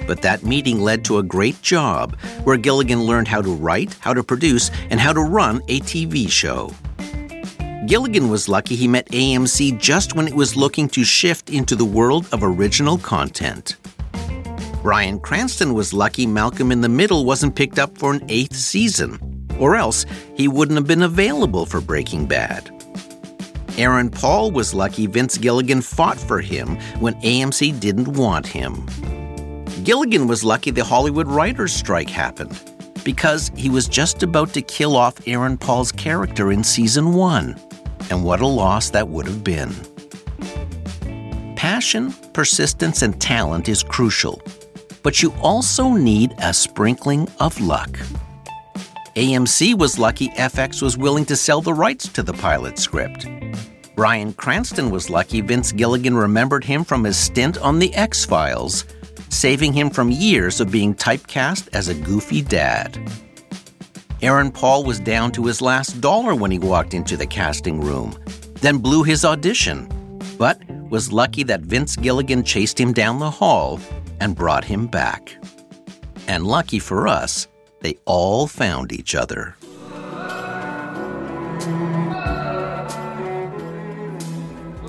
But 0.08 0.22
that 0.22 0.44
meeting 0.44 0.82
led 0.82 1.06
to 1.06 1.18
a 1.18 1.24
great 1.24 1.62
job 1.62 2.20
where 2.44 2.58
Gilligan 2.58 3.04
learned 3.04 3.28
how 3.28 3.42
to 3.42 3.56
write, 3.56 3.96
how 4.00 4.14
to 4.14 4.24
produce, 4.24 4.70
and 4.90 5.00
how 5.00 5.14
to 5.14 5.22
run 5.22 5.62
a 5.68 5.80
TV 5.82 6.30
show. 6.30 6.72
Gilligan 7.88 8.30
was 8.30 8.50
lucky 8.50 8.76
he 8.76 8.88
met 8.88 9.08
AMC 9.10 9.80
just 9.80 10.16
when 10.16 10.28
it 10.28 10.34
was 10.34 10.56
looking 10.56 10.88
to 10.90 11.04
shift 11.04 11.52
into 11.52 11.76
the 11.76 11.86
world 11.86 12.28
of 12.32 12.44
original 12.44 12.98
content. 12.98 13.78
Bryan 14.82 15.20
Cranston 15.20 15.74
was 15.74 15.94
lucky 15.94 16.26
Malcolm 16.26 16.72
in 16.72 16.82
the 16.82 16.90
Middle 16.90 17.26
wasn't 17.26 17.56
picked 17.56 17.80
up 17.80 17.98
for 17.98 18.14
an 18.14 18.26
eighth 18.30 18.56
season, 18.56 19.48
or 19.60 19.76
else 19.76 20.06
he 20.36 20.48
wouldn't 20.48 20.78
have 20.78 20.88
been 20.88 21.04
available 21.04 21.66
for 21.66 21.82
Breaking 21.82 22.26
Bad. 22.26 22.75
Aaron 23.78 24.10
Paul 24.10 24.52
was 24.52 24.74
lucky 24.74 25.06
Vince 25.08 25.38
Gilligan 25.38 25.82
fought 25.82 26.18
for 26.18 26.40
him 26.40 26.78
when 27.00 27.14
AMC 27.16 27.80
didn't 27.80 28.10
want 28.18 28.48
him. 28.48 28.86
Gilligan 29.84 30.28
was 30.28 30.44
lucky 30.44 30.72
the 30.72 30.84
Hollywood 30.84 31.28
writers' 31.28 31.74
strike 31.76 32.10
happened. 32.10 32.60
because 33.06 33.52
he 33.56 33.70
was 33.70 33.88
just 33.88 34.24
about 34.24 34.52
to 34.54 34.62
kill 34.62 34.98
off 34.98 35.26
Aaron 35.28 35.58
Paul's 35.58 35.92
character 35.94 36.52
in 36.52 36.64
season 36.64 37.14
one. 37.14 37.56
And 38.10 38.26
what 38.26 38.42
a 38.42 38.48
loss 38.48 38.90
that 38.90 39.08
would 39.08 39.28
have 39.28 39.44
been. 39.44 39.74
Passion, 41.56 42.12
persistence, 42.34 43.02
and 43.02 43.20
talent 43.22 43.70
is 43.70 43.84
crucial, 43.84 44.42
but 45.04 45.22
you 45.22 45.34
also 45.42 45.92
need 45.92 46.34
a 46.40 46.54
sprinkling 46.54 47.30
of 47.40 47.60
luck. 47.62 47.98
AMC 49.16 49.78
was 49.78 49.98
lucky 49.98 50.28
FX 50.32 50.82
was 50.82 50.98
willing 50.98 51.24
to 51.24 51.38
sell 51.38 51.62
the 51.62 51.74
rights 51.74 52.10
to 52.10 52.22
the 52.22 52.34
pilot 52.34 52.78
script. 52.78 53.26
Bryan 53.96 54.34
Cranston 54.34 54.90
was 54.90 55.10
lucky 55.10 55.40
Vince 55.40 55.72
Gilligan 55.72 56.18
remembered 56.18 56.66
him 56.66 56.84
from 56.84 57.06
his 57.06 57.16
stint 57.16 57.58
on 57.60 57.80
The 57.80 57.96
X 57.96 58.26
Files, 58.26 58.84
saving 59.30 59.72
him 59.72 59.90
from 59.90 60.12
years 60.12 60.60
of 60.60 60.70
being 60.70 60.94
typecast 60.94 61.70
as 61.72 61.88
a 61.88 61.94
goofy 61.94 62.42
dad. 62.42 63.10
Aaron 64.22 64.52
Paul 64.52 64.84
was 64.84 65.00
down 65.00 65.32
to 65.32 65.46
his 65.46 65.62
last 65.62 66.02
dollar 66.02 66.36
when 66.36 66.52
he 66.52 66.60
walked 66.60 66.94
into 66.94 67.16
the 67.16 67.26
casting 67.26 67.80
room, 67.80 68.18
then 68.56 68.80
blew 68.80 69.02
his 69.02 69.24
audition, 69.24 69.88
but 70.38 70.60
was 70.90 71.14
lucky 71.14 71.44
that 71.44 71.62
Vince 71.62 71.96
Gilligan 71.96 72.44
chased 72.44 72.78
him 72.78 72.92
down 72.92 73.20
the 73.20 73.32
hall 73.32 73.80
and 74.20 74.36
brought 74.36 74.66
him 74.66 74.88
back. 74.88 75.38
And 76.28 76.46
lucky 76.46 76.80
for 76.80 77.08
us, 77.08 77.48
they 77.86 78.00
all 78.06 78.48
found 78.48 78.92
each 78.92 79.14
other. 79.14 79.56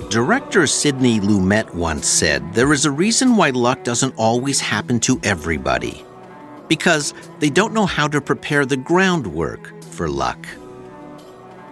Director 0.09 0.67
Sidney 0.67 1.21
Lumet 1.21 1.75
once 1.75 2.09
said 2.09 2.55
there 2.55 2.73
is 2.73 2.87
a 2.87 2.91
reason 2.91 3.37
why 3.37 3.51
luck 3.51 3.85
doesn't 3.85 4.15
always 4.17 4.61
happen 4.61 4.99
to 5.01 5.21
everybody. 5.23 6.03
Because 6.69 7.13
they 7.39 7.51
don't 7.51 7.75
know 7.75 7.85
how 7.85 8.09
to 8.09 8.19
prepare 8.23 8.65
the 8.65 8.79
groundwork 8.79 9.75
for 9.83 10.09
luck. 10.09 10.47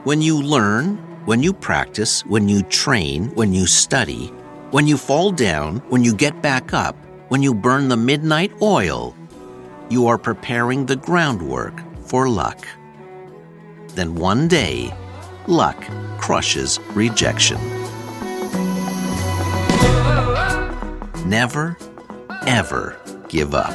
When 0.04 0.20
you 0.20 0.42
learn, 0.42 0.98
when 1.24 1.42
you 1.42 1.54
practice, 1.54 2.20
when 2.26 2.50
you 2.50 2.62
train, 2.64 3.30
when 3.34 3.54
you 3.54 3.66
study, 3.66 4.26
when 4.72 4.86
you 4.86 4.98
fall 4.98 5.32
down, 5.32 5.76
when 5.88 6.04
you 6.04 6.14
get 6.14 6.42
back 6.42 6.74
up, 6.74 6.96
when 7.28 7.42
you 7.42 7.54
burn 7.54 7.88
the 7.88 7.96
midnight 7.96 8.52
oil, 8.60 9.16
you 9.90 10.06
are 10.06 10.18
preparing 10.18 10.86
the 10.86 10.96
groundwork 10.96 11.80
for 12.06 12.28
luck. 12.28 12.66
Then 13.88 14.14
one 14.14 14.48
day, 14.48 14.96
luck 15.46 15.82
crushes 16.18 16.80
rejection. 16.94 17.58
Never, 21.28 21.76
ever 22.46 23.00
give 23.28 23.54
up. 23.54 23.72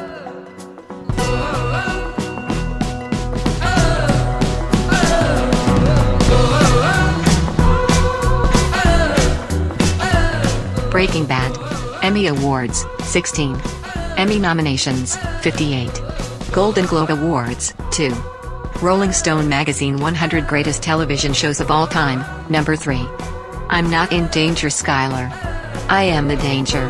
Breaking 10.91 11.25
Bad. 11.25 11.57
Emmy 12.03 12.27
Awards, 12.27 12.85
16. 13.03 13.78
Emmy 14.19 14.37
nominations, 14.37 15.15
58. 15.43 15.89
Golden 16.51 16.85
Globe 16.87 17.09
Awards, 17.09 17.73
2. 17.91 18.13
Rolling 18.81 19.13
Stone 19.13 19.47
Magazine 19.47 19.95
100 19.95 20.45
Greatest 20.45 20.83
Television 20.83 21.31
Shows 21.31 21.61
of 21.61 21.71
All 21.71 21.87
Time, 21.87 22.25
number 22.51 22.75
3. 22.75 22.97
I'm 23.69 23.89
not 23.89 24.11
in 24.11 24.27
danger, 24.27 24.67
Skylar. 24.67 25.31
I 25.87 26.03
am 26.03 26.27
the 26.27 26.35
danger. 26.35 26.89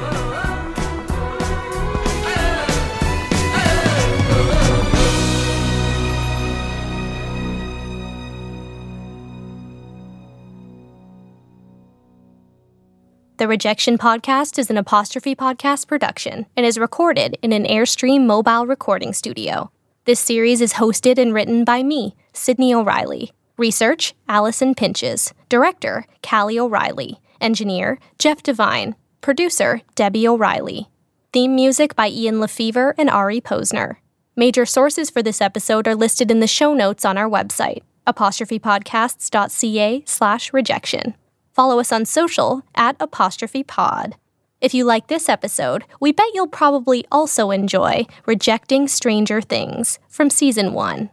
The 13.39 13.47
Rejection 13.47 13.97
Podcast 13.97 14.59
is 14.59 14.69
an 14.69 14.75
apostrophe 14.75 15.33
podcast 15.33 15.87
production 15.87 16.45
and 16.57 16.65
is 16.65 16.77
recorded 16.77 17.37
in 17.41 17.53
an 17.53 17.63
Airstream 17.63 18.25
mobile 18.25 18.67
recording 18.67 19.13
studio. 19.13 19.71
This 20.03 20.19
series 20.19 20.59
is 20.59 20.73
hosted 20.73 21.17
and 21.17 21.33
written 21.33 21.63
by 21.63 21.81
me, 21.81 22.17
Sydney 22.33 22.73
O'Reilly. 22.73 23.31
Research, 23.55 24.13
Allison 24.27 24.75
Pinches. 24.75 25.33
Director, 25.47 26.05
Callie 26.21 26.59
O'Reilly. 26.59 27.21
Engineer, 27.39 27.97
Jeff 28.17 28.43
Devine. 28.43 28.95
Producer, 29.21 29.83
Debbie 29.95 30.27
O'Reilly. 30.27 30.89
Theme 31.31 31.55
music 31.55 31.95
by 31.95 32.09
Ian 32.09 32.41
LeFeuvre 32.41 32.93
and 32.97 33.09
Ari 33.09 33.39
Posner. 33.39 33.95
Major 34.35 34.65
sources 34.65 35.09
for 35.09 35.23
this 35.23 35.39
episode 35.39 35.87
are 35.87 35.95
listed 35.95 36.29
in 36.29 36.41
the 36.41 36.45
show 36.45 36.73
notes 36.73 37.05
on 37.05 37.17
our 37.17 37.29
website, 37.29 37.83
apostrophepodcasts.ca 38.05 40.03
slash 40.05 40.51
rejection. 40.51 41.15
Follow 41.59 41.81
us 41.81 41.91
on 41.91 42.05
social 42.05 42.61
at 42.73 42.95
apostrophe 43.01 43.63
pod. 43.63 44.15
If 44.61 44.73
you 44.73 44.85
like 44.85 45.07
this 45.07 45.27
episode, 45.27 45.83
we 45.99 46.13
bet 46.13 46.33
you'll 46.33 46.47
probably 46.47 47.03
also 47.11 47.51
enjoy 47.51 48.05
Rejecting 48.25 48.87
Stranger 48.87 49.41
Things 49.41 49.99
from 50.07 50.29
season 50.29 50.71
one. 50.71 51.09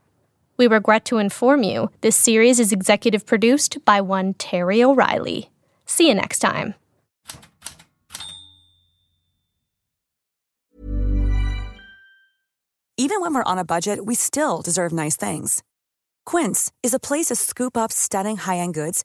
We 0.57 0.69
regret 0.69 1.05
to 1.07 1.19
inform 1.19 1.65
you 1.65 1.91
this 2.01 2.15
series 2.15 2.61
is 2.61 2.71
executive 2.71 3.27
produced 3.27 3.85
by 3.85 4.01
one 4.01 4.35
Terry 4.35 4.85
O'Reilly. 4.85 5.51
See 5.85 6.07
you 6.07 6.15
next 6.15 6.39
time. 6.39 6.75
Even 12.97 13.21
when 13.21 13.35
we're 13.35 13.43
on 13.43 13.59
a 13.59 13.65
budget, 13.65 14.07
we 14.07 14.15
still 14.15 14.63
deserve 14.63 14.93
nice 14.93 15.17
things. 15.17 15.65
Quince 16.25 16.71
is 16.85 16.95
a 16.95 17.01
place 17.01 17.27
to 17.27 17.35
scoop 17.35 17.77
up 17.77 17.91
stunning 17.91 18.37
high 18.37 18.59
end 18.59 18.75
goods 18.75 19.05